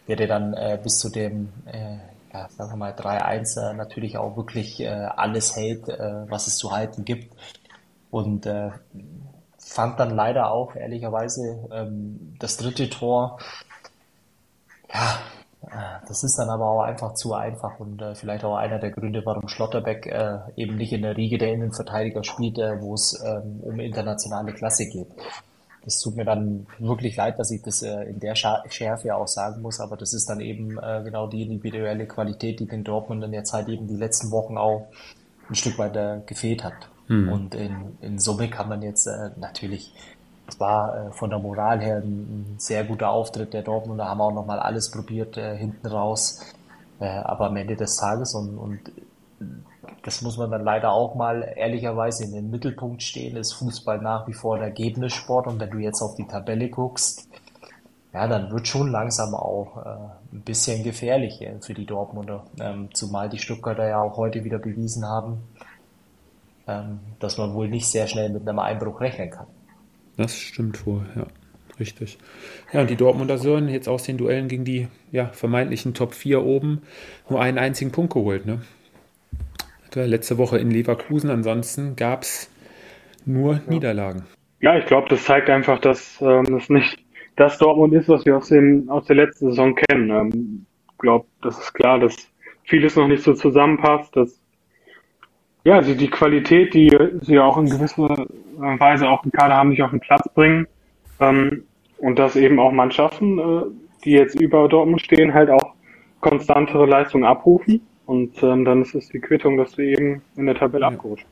[0.08, 1.96] der dir dann äh, bis zu dem, äh,
[2.34, 6.58] ja, sagen wir mal, 3-1 äh, natürlich auch wirklich äh, alles hält, äh, was es
[6.58, 7.34] zu halten gibt.
[8.10, 8.48] Und
[9.58, 13.38] fand dann leider auch, ehrlicherweise, ähm, das dritte Tor,
[14.92, 15.18] ja,
[16.06, 19.22] das ist dann aber auch einfach zu einfach und äh, vielleicht auch einer der Gründe,
[19.24, 23.60] warum Schlotterbeck äh, eben nicht in der Riege der Innenverteidiger spielt, äh, wo es ähm,
[23.62, 25.08] um internationale Klasse geht.
[25.84, 29.62] Es tut mir dann wirklich leid, dass ich das äh, in der Schärfe auch sagen
[29.62, 33.32] muss, aber das ist dann eben äh, genau die individuelle Qualität, die den Dortmund in
[33.32, 34.88] der Zeit eben die letzten Wochen auch
[35.48, 36.88] ein Stück weit gefehlt hat.
[37.08, 37.32] Hm.
[37.32, 39.94] Und in, in Summe kann man jetzt äh, natürlich
[40.48, 44.20] es war äh, von der Moral her ein, ein, sehr guter Auftritt der Dortmunder, haben
[44.20, 46.40] auch nochmal alles probiert äh, hinten raus.
[47.00, 48.80] Äh, aber am Ende des Tages und, und
[50.02, 54.26] das muss man dann leider auch mal ehrlicherweise in den Mittelpunkt stehen, ist Fußball nach
[54.26, 57.28] wie vor ein Ergebnissport und wenn du jetzt auf die Tabelle guckst,
[58.12, 62.88] ja, dann wird schon langsam auch äh, ein bisschen gefährlich äh, für die Dortmunder, ähm,
[62.94, 65.42] zumal die Stuttgarter ja auch heute wieder bewiesen haben,
[66.66, 69.46] ähm, dass man wohl nicht sehr schnell mit einem Einbruch rechnen kann.
[70.18, 71.26] Das stimmt wohl, ja.
[71.80, 72.18] Richtig.
[72.72, 76.42] Ja, und die Dortmunder Sören jetzt aus den Duellen gegen die ja, vermeintlichen Top 4
[76.42, 76.82] oben
[77.30, 78.46] nur einen einzigen Punkt geholt.
[78.46, 78.60] Ne?
[79.94, 82.50] Letzte Woche in Leverkusen, ansonsten gab es
[83.24, 83.60] nur ja.
[83.68, 84.24] Niederlagen.
[84.60, 86.98] Ja, ich glaube, das zeigt einfach, dass ähm, das nicht
[87.36, 90.10] das Dortmund ist, was wir aus, den, aus der letzten Saison kennen.
[90.28, 90.66] Ich ähm,
[90.98, 92.16] glaube, das ist klar, dass
[92.64, 94.40] vieles noch nicht so zusammenpasst, dass
[95.64, 98.26] ja, also die Qualität, die sie auch in gewisser
[98.58, 100.66] Weise auch im Kader haben, nicht auf den Platz bringen.
[101.20, 101.64] Ähm,
[101.98, 103.62] und dass eben auch Mannschaften, äh,
[104.04, 105.74] die jetzt über Dortmund stehen, halt auch
[106.20, 107.80] konstantere Leistungen abrufen.
[108.06, 110.88] Und ähm, dann ist es die Quittung, dass sie eben in der Tabelle ja.
[110.88, 111.26] abgerutscht.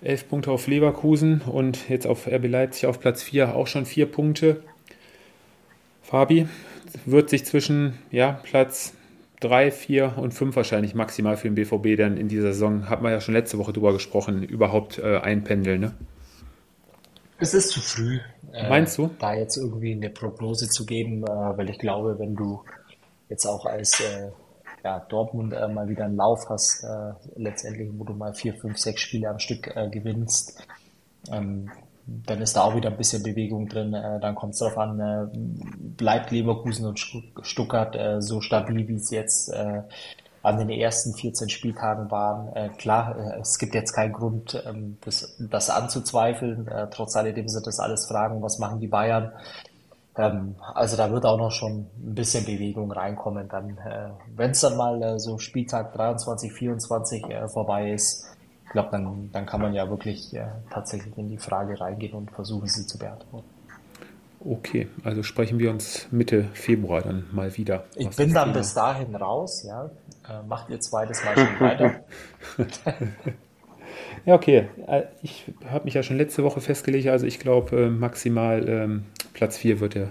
[0.00, 4.06] Elf Punkte auf Leverkusen und jetzt auf RB Leipzig auf Platz 4 auch schon vier
[4.06, 4.62] Punkte.
[6.02, 6.48] Fabi
[7.06, 8.94] wird sich zwischen ja, Platz
[9.40, 13.12] drei, vier und fünf wahrscheinlich maximal für den BVB dann in dieser Saison, hat man
[13.12, 15.92] ja schon letzte Woche drüber gesprochen, überhaupt äh, einpendeln, ne?
[17.42, 18.20] Es ist zu früh.
[18.52, 19.10] Äh, Meinst du?
[19.18, 22.62] Da jetzt irgendwie eine Prognose zu geben, äh, weil ich glaube, wenn du
[23.28, 24.30] jetzt auch als äh,
[24.84, 28.78] ja, Dortmund äh, mal wieder einen Lauf hast, äh, letztendlich, wo du mal vier, fünf,
[28.78, 30.64] sechs Spiele am Stück gewinnst,
[31.32, 31.68] ähm,
[32.06, 33.90] dann ist da auch wieder ein bisschen Bewegung drin.
[33.92, 35.30] Dann kommt es darauf an,
[35.96, 39.52] bleibt Leverkusen und Stuttgart so stabil, wie es jetzt
[40.42, 42.76] an den ersten 14 Spieltagen waren.
[42.76, 46.68] klar, es gibt jetzt keinen Grund, ähm, das, das anzuzweifeln.
[46.90, 49.32] trotz alledem sind das alles Fragen, was machen die Bayern?
[50.16, 53.48] Ähm, also da wird auch noch schon ein bisschen Bewegung reinkommen.
[53.48, 53.78] Dann,
[54.34, 58.26] wenn es dann mal so Spieltag 23, 24 vorbei ist,
[58.72, 62.30] ich glaube, dann, dann kann man ja wirklich äh, tatsächlich in die Frage reingehen und
[62.30, 63.46] versuchen, sie zu beantworten.
[64.40, 67.84] Okay, also sprechen wir uns Mitte Februar dann mal wieder.
[67.96, 69.90] Ich bin dann bis dahin raus, ja.
[70.32, 72.04] Äh, macht ihr zweites Mal schon weiter.
[74.24, 74.68] ja, okay.
[74.86, 79.04] Äh, ich habe mich ja schon letzte Woche festgelegt, also ich glaube äh, maximal ähm,
[79.34, 80.10] Platz 4 wird der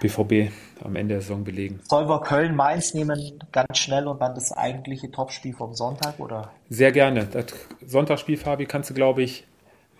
[0.00, 0.52] BVB
[0.82, 1.80] am Ende der Saison belegen.
[1.88, 6.18] Sollen wir Köln-Mainz nehmen, ganz schnell und dann das eigentliche Topspiel vom Sonntag?
[6.18, 6.50] oder?
[6.68, 7.26] Sehr gerne.
[7.26, 7.46] Das
[7.86, 9.46] Sonntagsspiel, Fabi, kannst du, glaube ich,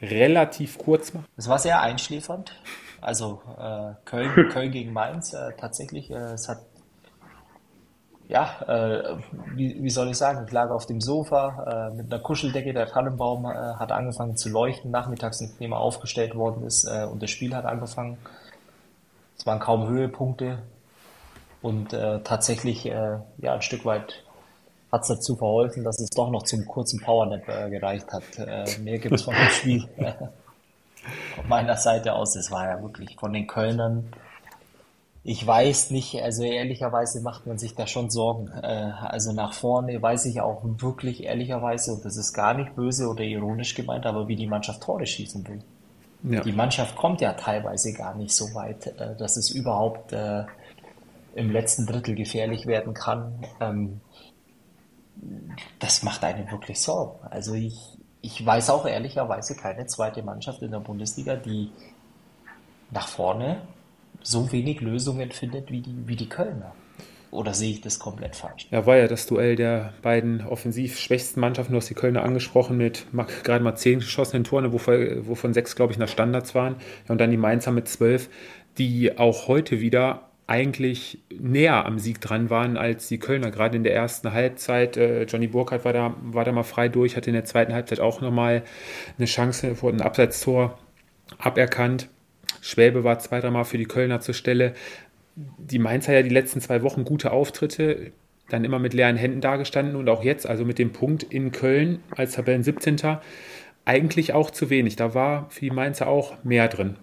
[0.01, 1.27] relativ kurz machen.
[1.37, 2.53] Das war sehr einschläfernd.
[3.01, 6.59] Also äh, Köln, Köln gegen Mainz, äh, tatsächlich, äh, es hat
[8.33, 9.17] ja, äh,
[9.55, 12.87] wie, wie soll ich sagen, ich lag auf dem Sofa äh, mit einer Kuscheldecke, der
[12.87, 17.31] Tannenbaum äh, hat angefangen zu leuchten, nachmittags, nachdem er aufgestellt worden ist äh, und das
[17.31, 18.17] Spiel hat angefangen.
[19.37, 20.61] Es waren kaum Höhepunkte
[21.61, 24.25] und äh, tatsächlich äh, ja, ein Stück weit
[24.91, 28.25] hat es dazu verholfen, dass es doch noch zum kurzen Powernap äh, gereicht hat.
[28.39, 29.89] Äh, mehr gibt es von dem Spiel
[31.37, 32.35] von meiner Seite aus.
[32.35, 34.11] Es war ja wirklich von den Kölnern
[35.25, 38.49] Ich weiß nicht, also ehrlicherweise macht man sich da schon Sorgen.
[38.49, 43.09] Äh, also nach vorne weiß ich auch wirklich ehrlicherweise, und das ist gar nicht böse
[43.09, 45.63] oder ironisch gemeint, aber wie die Mannschaft Tore schießen will.
[46.25, 46.41] Ja.
[46.41, 50.45] Die Mannschaft kommt ja teilweise gar nicht so weit, äh, dass es überhaupt äh,
[51.35, 53.45] im letzten Drittel gefährlich werden kann.
[53.61, 54.01] Ähm,
[55.79, 57.25] das macht einen wirklich Sorgen.
[57.29, 57.79] Also ich,
[58.23, 61.71] ich weiß auch ehrlicherweise keine zweite Mannschaft in der Bundesliga, die
[62.91, 63.63] nach vorne
[64.23, 66.75] so wenig Lösungen findet wie die, wie die Kölner.
[67.33, 68.67] Oder sehe ich das komplett falsch?
[68.71, 71.73] Ja, war ja das Duell der beiden offensiv schwächsten Mannschaften.
[71.73, 73.07] Du hast die Kölner angesprochen mit
[73.43, 76.77] gerade mal zehn geschossenen Toren, wovon, wovon sechs, glaube ich, nach Standards waren.
[77.07, 78.29] Ja, und dann die Mainzer mit zwölf,
[78.77, 83.51] die auch heute wieder eigentlich näher am Sieg dran waren als die Kölner.
[83.51, 84.99] Gerade in der ersten Halbzeit.
[84.99, 88.01] Äh, Johnny Burkhardt war da, war da mal frei durch, hatte in der zweiten Halbzeit
[88.01, 88.63] auch nochmal
[89.17, 90.79] eine Chance vor ein Abseitstor
[91.39, 92.11] aberkannt.
[92.61, 94.75] Schwäbe war zwei, dreimal für die Kölner zur Stelle.
[95.35, 98.13] Die Mainzer ja die letzten zwei Wochen gute Auftritte,
[98.49, 102.01] dann immer mit leeren Händen dagestanden und auch jetzt, also mit dem Punkt in Köln
[102.11, 102.97] als Tabellen 17.
[103.85, 104.97] eigentlich auch zu wenig.
[104.97, 106.97] Da war für die Mainzer auch mehr drin.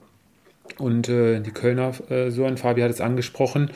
[0.78, 3.72] Und äh, die Kölner, äh, Sören Fabi hat es angesprochen,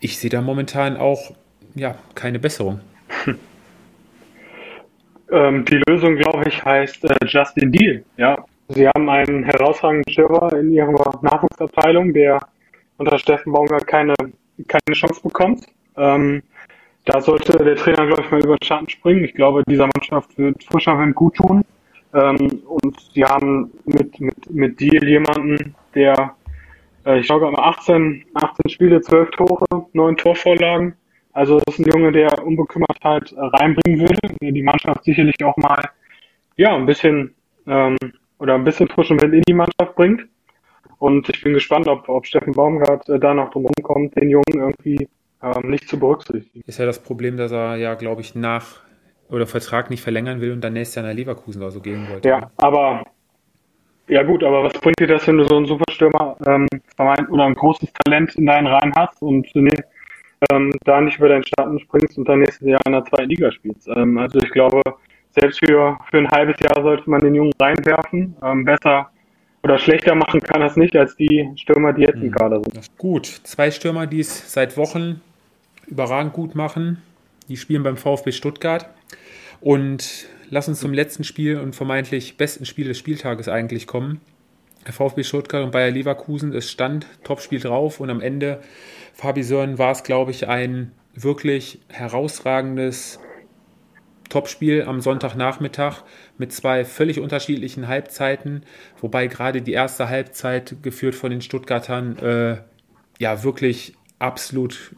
[0.00, 1.34] ich sehe da momentan auch
[1.74, 2.80] ja, keine Besserung.
[5.32, 8.02] Ähm, die Lösung, glaube ich, heißt äh, Justin Deal.
[8.16, 12.38] Ja, Sie haben einen herausragenden Stürmer in Ihrer Nachwuchsabteilung, der
[12.98, 14.14] unter Steffen Baumgart keine,
[14.68, 15.66] keine Chance bekommt.
[15.96, 16.42] Ähm,
[17.04, 19.24] da sollte der Trainer, glaube ich, mal über den Schatten springen.
[19.24, 21.64] Ich glaube, dieser Mannschaft wird frischer Wind gut tun.
[22.14, 26.36] Ähm, und sie haben mit, mit, mit Deal jemanden, der,
[27.04, 30.94] äh, ich glaube, 18, 18 Spiele, 12 Tore, 9 Torvorlagen.
[31.32, 35.90] Also das ist ein Junge, der Unbekümmertheit reinbringen würde, der die Mannschaft sicherlich auch mal
[36.56, 37.34] ja, ein bisschen
[37.66, 37.96] ähm,
[38.40, 40.26] oder ein bisschen frischen Wind in die Mannschaft bringt.
[40.98, 44.54] Und ich bin gespannt, ob, ob Steffen Baumgart äh, da noch drum kommt, den Jungen
[44.54, 45.08] irgendwie
[45.42, 46.62] ähm, nicht zu berücksichtigen.
[46.66, 48.80] Ist ja das Problem, dass er ja, glaube ich, nach
[49.30, 52.28] oder Vertrag nicht verlängern will und dann nächstes Jahr nach Leverkusen oder so gehen wollte.
[52.28, 53.04] Ja, aber
[54.08, 56.66] ja gut, aber was bringt dir das, wenn du so einen Superstürmer ähm,
[56.98, 59.70] oder ein großes Talent in deinen Reihen hast und nee,
[60.50, 63.52] ähm, da nicht über deinen Starten springst und dann nächstes Jahr in der zweiten Liga
[63.52, 63.86] spielst?
[63.88, 64.82] Ähm, also ich glaube,
[65.32, 68.36] selbst für, für ein halbes Jahr sollte man den Jungen reinwerfen.
[68.42, 69.10] Ähm, besser
[69.62, 72.32] oder schlechter machen kann das nicht als die Stürmer, die jetzt im mhm.
[72.32, 72.98] Kader sind.
[72.98, 75.20] Gut, zwei Stürmer, die es seit Wochen
[75.86, 77.02] überragend gut machen.
[77.48, 78.88] Die spielen beim VfB Stuttgart.
[79.60, 84.20] Und lass uns zum letzten Spiel und vermeintlich besten Spiel des Spieltages eigentlich kommen.
[84.86, 88.60] Der VfB Stuttgart und Bayer Leverkusen, es stand Topspiel drauf und am Ende,
[89.12, 93.20] Fabi Sören, war es, glaube ich, ein wirklich herausragendes
[94.30, 96.02] Topspiel am Sonntagnachmittag
[96.38, 98.64] mit zwei völlig unterschiedlichen Halbzeiten,
[98.98, 102.56] wobei gerade die erste Halbzeit geführt von den Stuttgartern äh,
[103.18, 104.96] ja wirklich absolut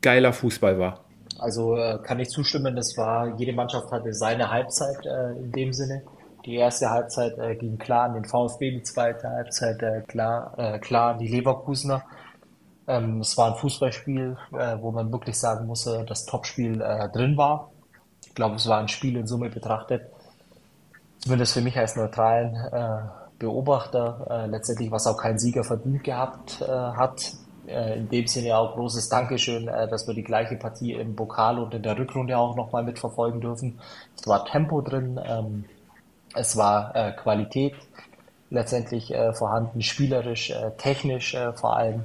[0.00, 1.04] geiler Fußball war.
[1.38, 5.72] Also äh, kann ich zustimmen, das war, jede Mannschaft hatte seine Halbzeit äh, in dem
[5.72, 6.02] Sinne.
[6.46, 10.78] Die erste Halbzeit äh, ging klar an den VfB, die zweite Halbzeit äh, klar, äh,
[10.78, 12.04] klar an die Leverkusener.
[12.86, 14.36] Ähm, es war ein Fußballspiel,
[14.80, 16.78] wo man wirklich sagen musste, das Topspiel
[17.14, 17.72] drin war.
[18.34, 20.10] Ich glaube, es war ein Spiel in Summe betrachtet,
[21.18, 23.02] zumindest für mich als neutralen äh,
[23.38, 27.32] Beobachter, äh, letztendlich was auch kein Sieger verdient gehabt äh, hat.
[27.68, 31.60] Äh, in dem Sinne auch großes Dankeschön, äh, dass wir die gleiche Partie im Pokal
[31.60, 33.78] und in der Rückrunde auch nochmal mitverfolgen dürfen.
[34.18, 35.64] Es war Tempo drin, ähm,
[36.34, 37.74] es war äh, Qualität
[38.50, 42.04] letztendlich vorhanden, spielerisch, technisch vor allem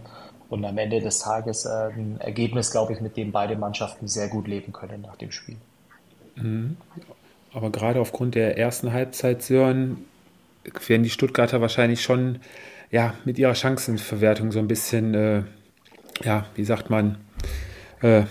[0.49, 4.47] und am Ende des Tages ein Ergebnis, glaube ich, mit dem beide Mannschaften sehr gut
[4.47, 5.57] leben können nach dem Spiel.
[6.41, 6.77] Mhm.
[7.53, 10.05] Aber gerade aufgrund der ersten Halbzeit, Sören,
[10.87, 12.39] werden die Stuttgarter wahrscheinlich schon
[12.91, 15.43] ja, mit ihrer Chancenverwertung so ein bisschen, äh,
[16.23, 17.17] ja, wie sagt man,
[18.01, 18.23] äh,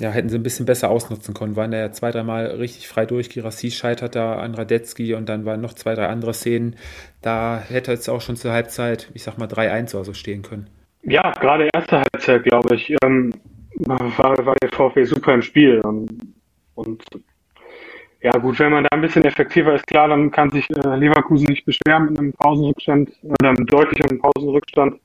[0.00, 1.54] ja, hätten sie ein bisschen besser ausnutzen können.
[1.54, 3.30] Waren da ja zwei, dreimal richtig frei durch.
[3.30, 6.76] Girassi scheitert da an Radetzky und dann waren noch zwei, drei andere Szenen.
[7.22, 10.68] Da hätte es auch schon zur Halbzeit, ich sag mal, 3-1 oder so stehen können.
[11.02, 13.32] Ja, gerade erste Halbzeit, glaube ich, ähm,
[13.76, 15.80] war, war der VfB super im Spiel.
[15.82, 16.10] Und,
[16.74, 17.04] und
[18.24, 21.46] ja gut, wenn man da ein bisschen effektiver ist, klar, dann kann sich äh, Leverkusen
[21.46, 24.98] nicht beschweren, mit einem Pausenrückstand oder einem deutlichen Pausenrückstand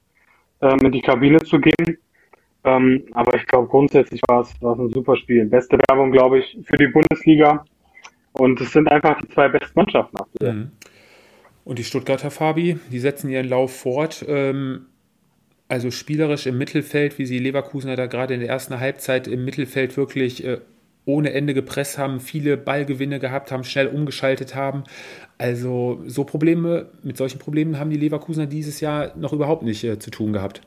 [0.62, 1.98] ähm, in die Kabine zu gehen.
[2.64, 5.46] Ähm, aber ich glaube, grundsätzlich war es, ein super Spiel.
[5.46, 7.66] Beste Werbung, glaube ich, für die Bundesliga.
[8.34, 10.18] Und es sind einfach die zwei besten Mannschaften.
[10.42, 10.72] Mhm.
[11.66, 14.26] Und die Stuttgarter Fabi, die setzen ihren Lauf fort.
[14.30, 14.86] Ähm,
[15.68, 19.98] also spielerisch im Mittelfeld, wie sie Leverkusener da gerade in der ersten Halbzeit im Mittelfeld
[19.98, 20.60] wirklich äh,
[21.10, 24.84] ohne Ende gepresst haben, viele Ballgewinne gehabt haben, schnell umgeschaltet haben.
[25.38, 30.00] Also so Probleme, mit solchen Problemen haben die Leverkusener dieses Jahr noch überhaupt nicht äh,
[30.00, 30.62] zu tun gehabt.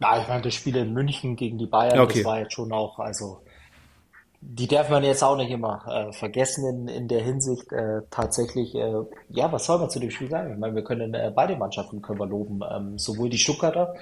[0.00, 2.18] Ja, ich meine, das Spiel in München gegen die Bayern, Okay.
[2.18, 3.40] das war jetzt schon auch, also
[4.40, 7.72] die darf man jetzt auch nicht immer äh, vergessen in, in der Hinsicht.
[7.72, 8.92] Äh, tatsächlich, äh,
[9.30, 10.52] ja, was soll man zu dem Spiel sagen?
[10.52, 12.60] Ich meine, wir können äh, beide Mannschaften können wir loben.
[12.70, 13.94] Ähm, sowohl die Stuttgarter,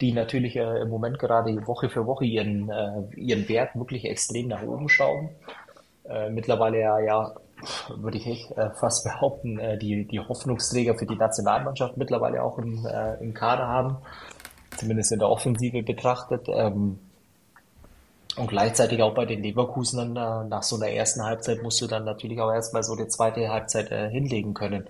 [0.00, 4.48] die natürlich äh, im Moment gerade Woche für Woche ihren, äh, ihren Wert wirklich extrem
[4.48, 5.30] nach oben schrauben.
[6.08, 7.34] Äh, mittlerweile ja, ja,
[7.96, 12.58] würde ich echt, äh, fast behaupten, äh, die, die Hoffnungsträger für die Nationalmannschaft mittlerweile auch
[12.58, 13.96] im, äh, im Kader haben,
[14.76, 16.46] zumindest in der Offensive betrachtet.
[16.48, 16.98] Ähm,
[18.36, 22.40] und gleichzeitig auch bei den Leverkusenern, nach so einer ersten Halbzeit musst du dann natürlich
[22.40, 24.86] auch erstmal so die zweite Halbzeit hinlegen können.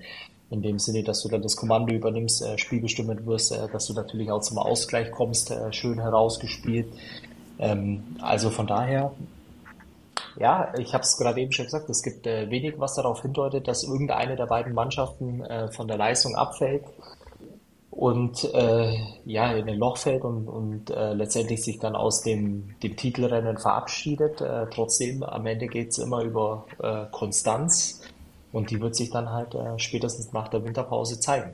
[0.50, 3.92] In dem Sinne, dass du dann das Kommando übernimmst, äh, spielbestimmend wirst, äh, dass du
[3.92, 6.88] natürlich auch zum Ausgleich kommst, äh, schön herausgespielt.
[7.58, 9.12] Ähm, also von daher,
[10.38, 13.68] ja, ich habe es gerade eben schon gesagt, es gibt äh, wenig, was darauf hindeutet,
[13.68, 16.84] dass irgendeine der beiden Mannschaften äh, von der Leistung abfällt
[17.90, 18.96] und äh,
[19.26, 24.40] ja, in ein Loch fällt und, und letztendlich sich dann aus dem, dem Titelrennen verabschiedet.
[24.72, 26.64] Trotzdem, am Ende geht's immer über
[27.10, 27.97] Konstanz
[28.52, 31.52] und die wird sich dann halt äh, spätestens nach der Winterpause zeigen.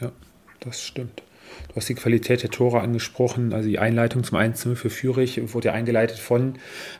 [0.00, 0.12] Ja,
[0.60, 1.22] das stimmt.
[1.68, 5.68] Du hast die Qualität der Tore angesprochen, also die Einleitung zum 1-0 für Fürich wurde
[5.68, 6.54] ja eingeleitet von,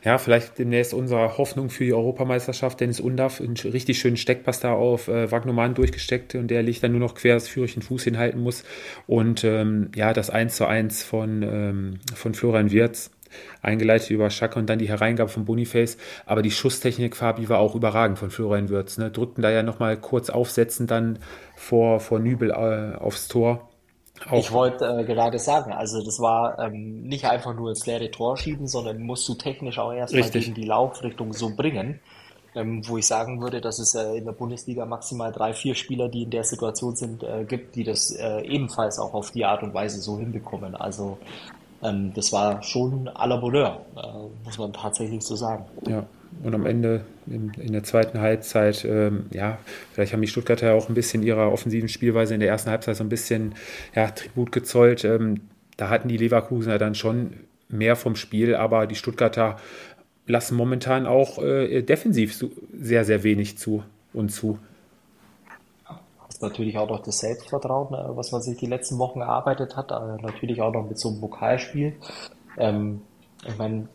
[0.05, 4.73] ja, vielleicht demnächst unserer Hoffnung für die Europameisterschaft, Dennis Undaff, einen richtig schönen Steckpass da
[4.73, 8.05] auf äh, Wagnoman durchgesteckt und der liegt dann nur noch quer, dass Fürich den Fuß
[8.05, 8.65] hinhalten muss.
[9.07, 13.11] Und ähm, ja, das 1-1 von, ähm, von Florian Wirz,
[13.63, 15.97] eingeleitet über Schacke und dann die Hereingabe von Boniface.
[16.27, 18.99] Aber die Schusstechnik, Fabi, war auch überragend von Florian Wirz.
[18.99, 19.11] Ne?
[19.11, 21.19] Drückten da ja nochmal kurz aufsetzen, dann
[21.57, 23.71] vor, vor Nübel äh, aufs Tor.
[24.29, 28.11] Auch, Ich wollte äh, gerade sagen, also das war ähm, nicht einfach nur ins leere
[28.11, 32.01] Tor schieben, sondern musst du technisch auch erstmal gegen die Laufrichtung so bringen,
[32.55, 36.09] ähm, wo ich sagen würde, dass es äh, in der Bundesliga maximal drei, vier Spieler,
[36.09, 39.63] die in der Situation sind, äh, gibt, die das äh, ebenfalls auch auf die Art
[39.63, 40.75] und Weise so hinbekommen.
[40.75, 41.17] Also
[41.83, 45.65] ähm, das war schon à la Bonheur, äh, muss man tatsächlich so sagen.
[45.89, 46.07] Ja,
[46.43, 49.59] und am Ende in, in der zweiten Halbzeit, ähm, ja,
[49.93, 53.05] vielleicht haben die Stuttgarter auch ein bisschen ihrer offensiven Spielweise in der ersten Halbzeit so
[53.05, 53.55] ein bisschen
[53.95, 55.05] ja, Tribut gezollt.
[55.05, 55.41] Ähm,
[55.77, 57.35] da hatten die Leverkusener dann schon
[57.69, 59.57] mehr vom Spiel, aber die Stuttgarter
[60.27, 64.59] lassen momentan auch äh, defensiv sehr, sehr wenig zu und zu.
[66.41, 70.23] Natürlich auch noch das Selbstvertrauen, äh, was man sich die letzten Wochen erarbeitet hat, äh,
[70.23, 71.97] natürlich auch noch mit so einem Pokalspiel.
[72.57, 73.03] Ähm,
[73.47, 73.89] ich meine,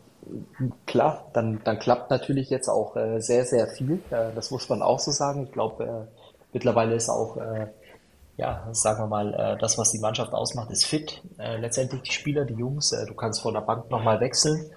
[0.86, 4.00] klar, dann, dann klappt natürlich jetzt auch äh, sehr, sehr viel.
[4.10, 5.44] Das muss man auch so sagen.
[5.44, 6.08] Ich glaube,
[6.52, 7.36] mittlerweile ist auch,
[8.36, 11.22] ja, sagen wir mal, das, was die Mannschaft ausmacht, ist fit.
[11.38, 14.68] Letztendlich die Spieler, die Jungs, du kannst von der Bank nochmal wechseln.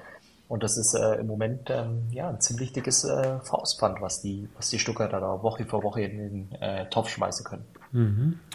[0.49, 4.49] Und das ist äh, im Moment ähm, ja, ein ziemlich dickes äh, Faustpfand, was die,
[4.57, 7.65] was die Stuttgarter da Woche für Woche in den äh, Topf schmeißen können.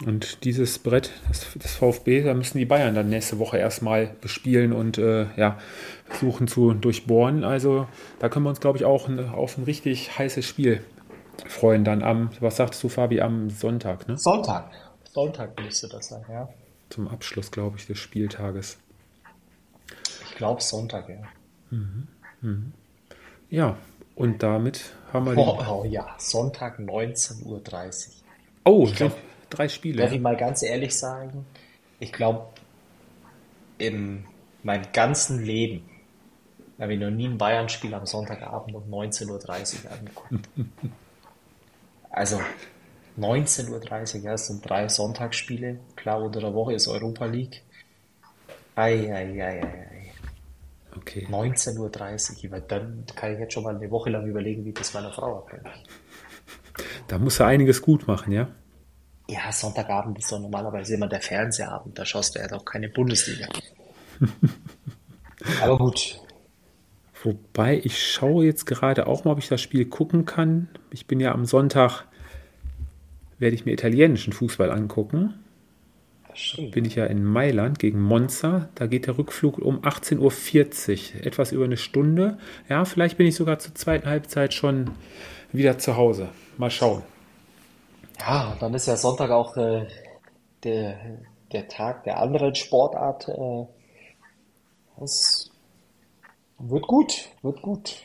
[0.05, 4.73] Und dieses Brett, das, das VfB, da müssen die Bayern dann nächste Woche erstmal bespielen
[4.73, 5.57] und äh, ja,
[6.05, 7.45] versuchen zu durchbohren.
[7.45, 7.87] Also
[8.19, 10.81] da können wir uns, glaube ich, auch ein, auf ein richtig heißes Spiel
[11.47, 11.85] freuen.
[11.85, 14.17] Dann am, was sagtest du, Fabi, am Sonntag, ne?
[14.17, 14.69] Sonntag.
[15.13, 16.49] Sonntag müsste das sein, ja.
[16.89, 18.77] Zum Abschluss, glaube ich, des Spieltages.
[20.25, 21.23] Ich glaube Sonntag, ja.
[23.49, 23.77] Ja,
[24.15, 27.61] und damit haben wir Oh, oh ja, Sonntag 19.30 Uhr.
[28.63, 29.13] Oh, glaub, sind
[29.49, 30.01] drei Spiele.
[30.03, 31.45] Darf ich mal ganz ehrlich sagen,
[31.99, 32.47] ich glaube,
[33.77, 34.25] in
[34.63, 35.89] meinem ganzen Leben
[36.79, 40.49] habe ich noch nie ein Bayern-Spiel am Sonntagabend um 19.30 Uhr angeguckt.
[42.09, 42.39] Also
[43.19, 45.79] 19.30 Uhr, ja, es sind drei Sonntagsspiele.
[45.97, 47.61] Klar, unter der Woche ist Europa League.
[48.75, 49.94] Ei, ei, ei, ei, ei.
[50.97, 51.27] Okay.
[51.29, 54.93] 19.30 Uhr, dann kann ich jetzt schon mal eine Woche lang überlegen, wie ich das
[54.93, 55.63] meiner Frau abgebe.
[57.07, 58.47] Da muss er einiges gut machen, ja?
[59.27, 63.47] Ja, Sonntagabend ist doch normalerweise immer der Fernsehabend, da schaust du ja doch keine Bundesliga.
[65.61, 66.19] Aber gut,
[67.25, 70.69] Wobei, ich schaue jetzt gerade auch mal, ob ich das Spiel gucken kann.
[70.91, 72.03] Ich bin ja am Sonntag,
[73.39, 75.33] werde ich mir italienischen Fußball angucken.
[76.35, 76.71] Stimmt.
[76.71, 78.69] Bin ich ja in Mailand gegen Monza.
[78.75, 80.19] Da geht der Rückflug um 18.40
[81.19, 82.37] Uhr, etwas über eine Stunde.
[82.69, 84.91] Ja, vielleicht bin ich sogar zur zweiten Halbzeit schon
[85.51, 86.29] wieder zu Hause.
[86.57, 87.03] Mal schauen.
[88.19, 89.87] Ja, dann ist ja Sonntag auch äh,
[90.63, 90.97] der,
[91.51, 93.27] der Tag der anderen Sportart.
[93.27, 93.65] Äh,
[94.99, 95.51] das
[96.59, 97.97] wird gut, wird gut.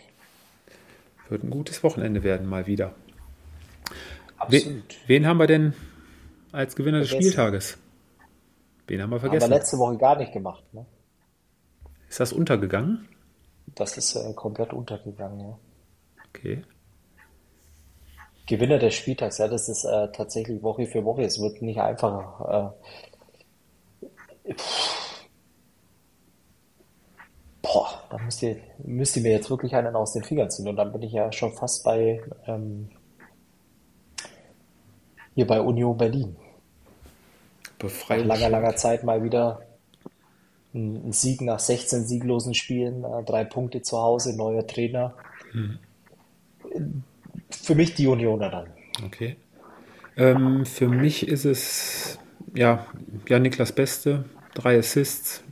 [1.28, 2.92] Wird ein gutes Wochenende werden, mal wieder.
[4.36, 4.96] Absolut.
[5.06, 5.74] wen haben wir denn
[6.50, 7.30] als Gewinner des Vergessen.
[7.30, 7.78] Spieltages?
[8.90, 9.50] Wen haben wir Haben wir vergessen?
[9.52, 10.64] letzte Woche gar nicht gemacht.
[10.74, 10.84] Ne?
[12.08, 13.08] Ist das untergegangen?
[13.76, 15.38] Das ist äh, komplett untergegangen.
[15.38, 15.58] Ja.
[16.28, 16.64] Okay.
[18.46, 21.22] Gewinner des Spieltags, ja, das ist äh, tatsächlich Woche für Woche.
[21.22, 22.74] Es wird nicht einfacher.
[24.48, 24.96] Äh, pff.
[28.10, 30.66] da müsst ihr, müsst ihr mir jetzt wirklich einen aus den Fingern ziehen.
[30.66, 32.90] Und dann bin ich ja schon fast bei ähm,
[35.36, 36.36] hier bei Union Berlin.
[37.82, 39.62] Nach langer, langer Zeit mal wieder
[40.74, 45.14] ein Sieg nach 16 sieglosen Spielen, äh, drei Punkte zu Hause, neuer Trainer.
[45.52, 45.78] Hm.
[47.50, 48.66] Für mich die Unioner dann.
[49.04, 49.36] Okay.
[50.16, 52.18] Ähm, für mich ist es
[52.54, 52.86] ja,
[53.28, 54.24] ja Niklas Beste,
[54.54, 55.42] drei Assists.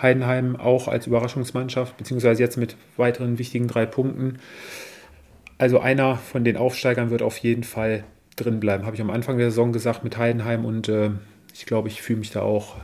[0.00, 4.38] Heidenheim auch als Überraschungsmannschaft, beziehungsweise jetzt mit weiteren wichtigen drei Punkten.
[5.58, 8.04] Also einer von den Aufsteigern wird auf jeden Fall
[8.36, 8.86] drin bleiben.
[8.86, 11.10] Habe ich am Anfang der Saison gesagt mit Heidenheim und äh,
[11.54, 12.76] ich glaube, ich fühle mich da auch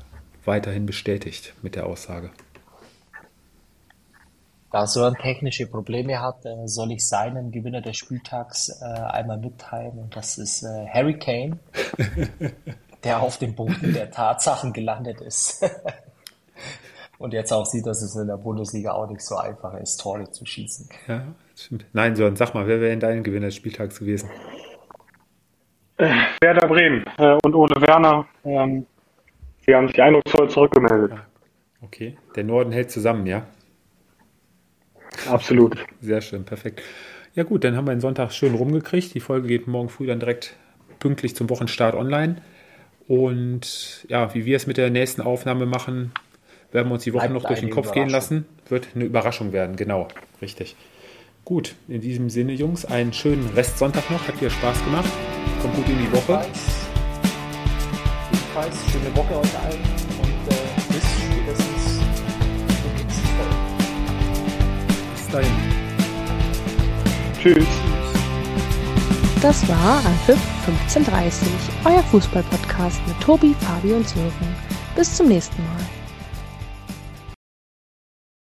[0.44, 2.30] weiterhin bestätigt mit der Aussage.
[4.72, 9.98] Da Sören technische Probleme hat, äh, soll ich seinen Gewinner des Spieltags äh, einmal mitteilen
[9.98, 11.58] und das ist äh, Harry Kane,
[13.04, 15.64] der auf dem Boden der Tatsachen gelandet ist.
[17.18, 20.30] und jetzt auch sieht, dass es in der Bundesliga auch nicht so einfach ist, Tore
[20.30, 20.88] zu schießen.
[21.06, 21.22] Ja,
[21.54, 21.86] stimmt.
[21.92, 24.28] Nein, Sören, sag mal, wer wäre denn dein Gewinner des Spieltags gewesen?
[25.98, 28.26] Äh, Werder Bremen äh, und ohne Werner.
[28.44, 28.86] Ähm,
[29.64, 31.12] sie haben sich eindrucksvoll zurückgemeldet.
[31.80, 33.46] Okay, der Norden hält zusammen, ja?
[35.30, 35.76] Absolut.
[36.00, 36.82] Sehr schön, perfekt.
[37.34, 39.14] Ja gut, dann haben wir den Sonntag schön rumgekriegt.
[39.14, 40.56] Die Folge geht morgen früh dann direkt
[40.98, 42.36] pünktlich zum Wochenstart online.
[43.08, 46.12] Und ja, wie wir es mit der nächsten Aufnahme machen,
[46.72, 48.46] werden wir uns die Woche noch durch den Kopf gehen lassen.
[48.68, 50.08] Wird eine Überraschung werden, genau,
[50.42, 50.76] richtig.
[51.46, 54.26] Gut, in diesem Sinne, Jungs, einen schönen Restsonntag noch.
[54.26, 55.08] Hat dir Spaß gemacht.
[55.62, 56.44] Kommt gut in die Woche.
[58.32, 59.80] Jedenfalls, schöne Woche euch allen
[60.22, 62.00] und äh, bis spätestens.
[65.14, 65.52] Bis dahin.
[67.40, 67.68] Tschüss.
[69.40, 71.48] Das war Anpfiff 1530,
[71.84, 74.32] euer Fußballpodcast mit Tobi, Fabi und Sören.
[74.96, 75.95] Bis zum nächsten Mal.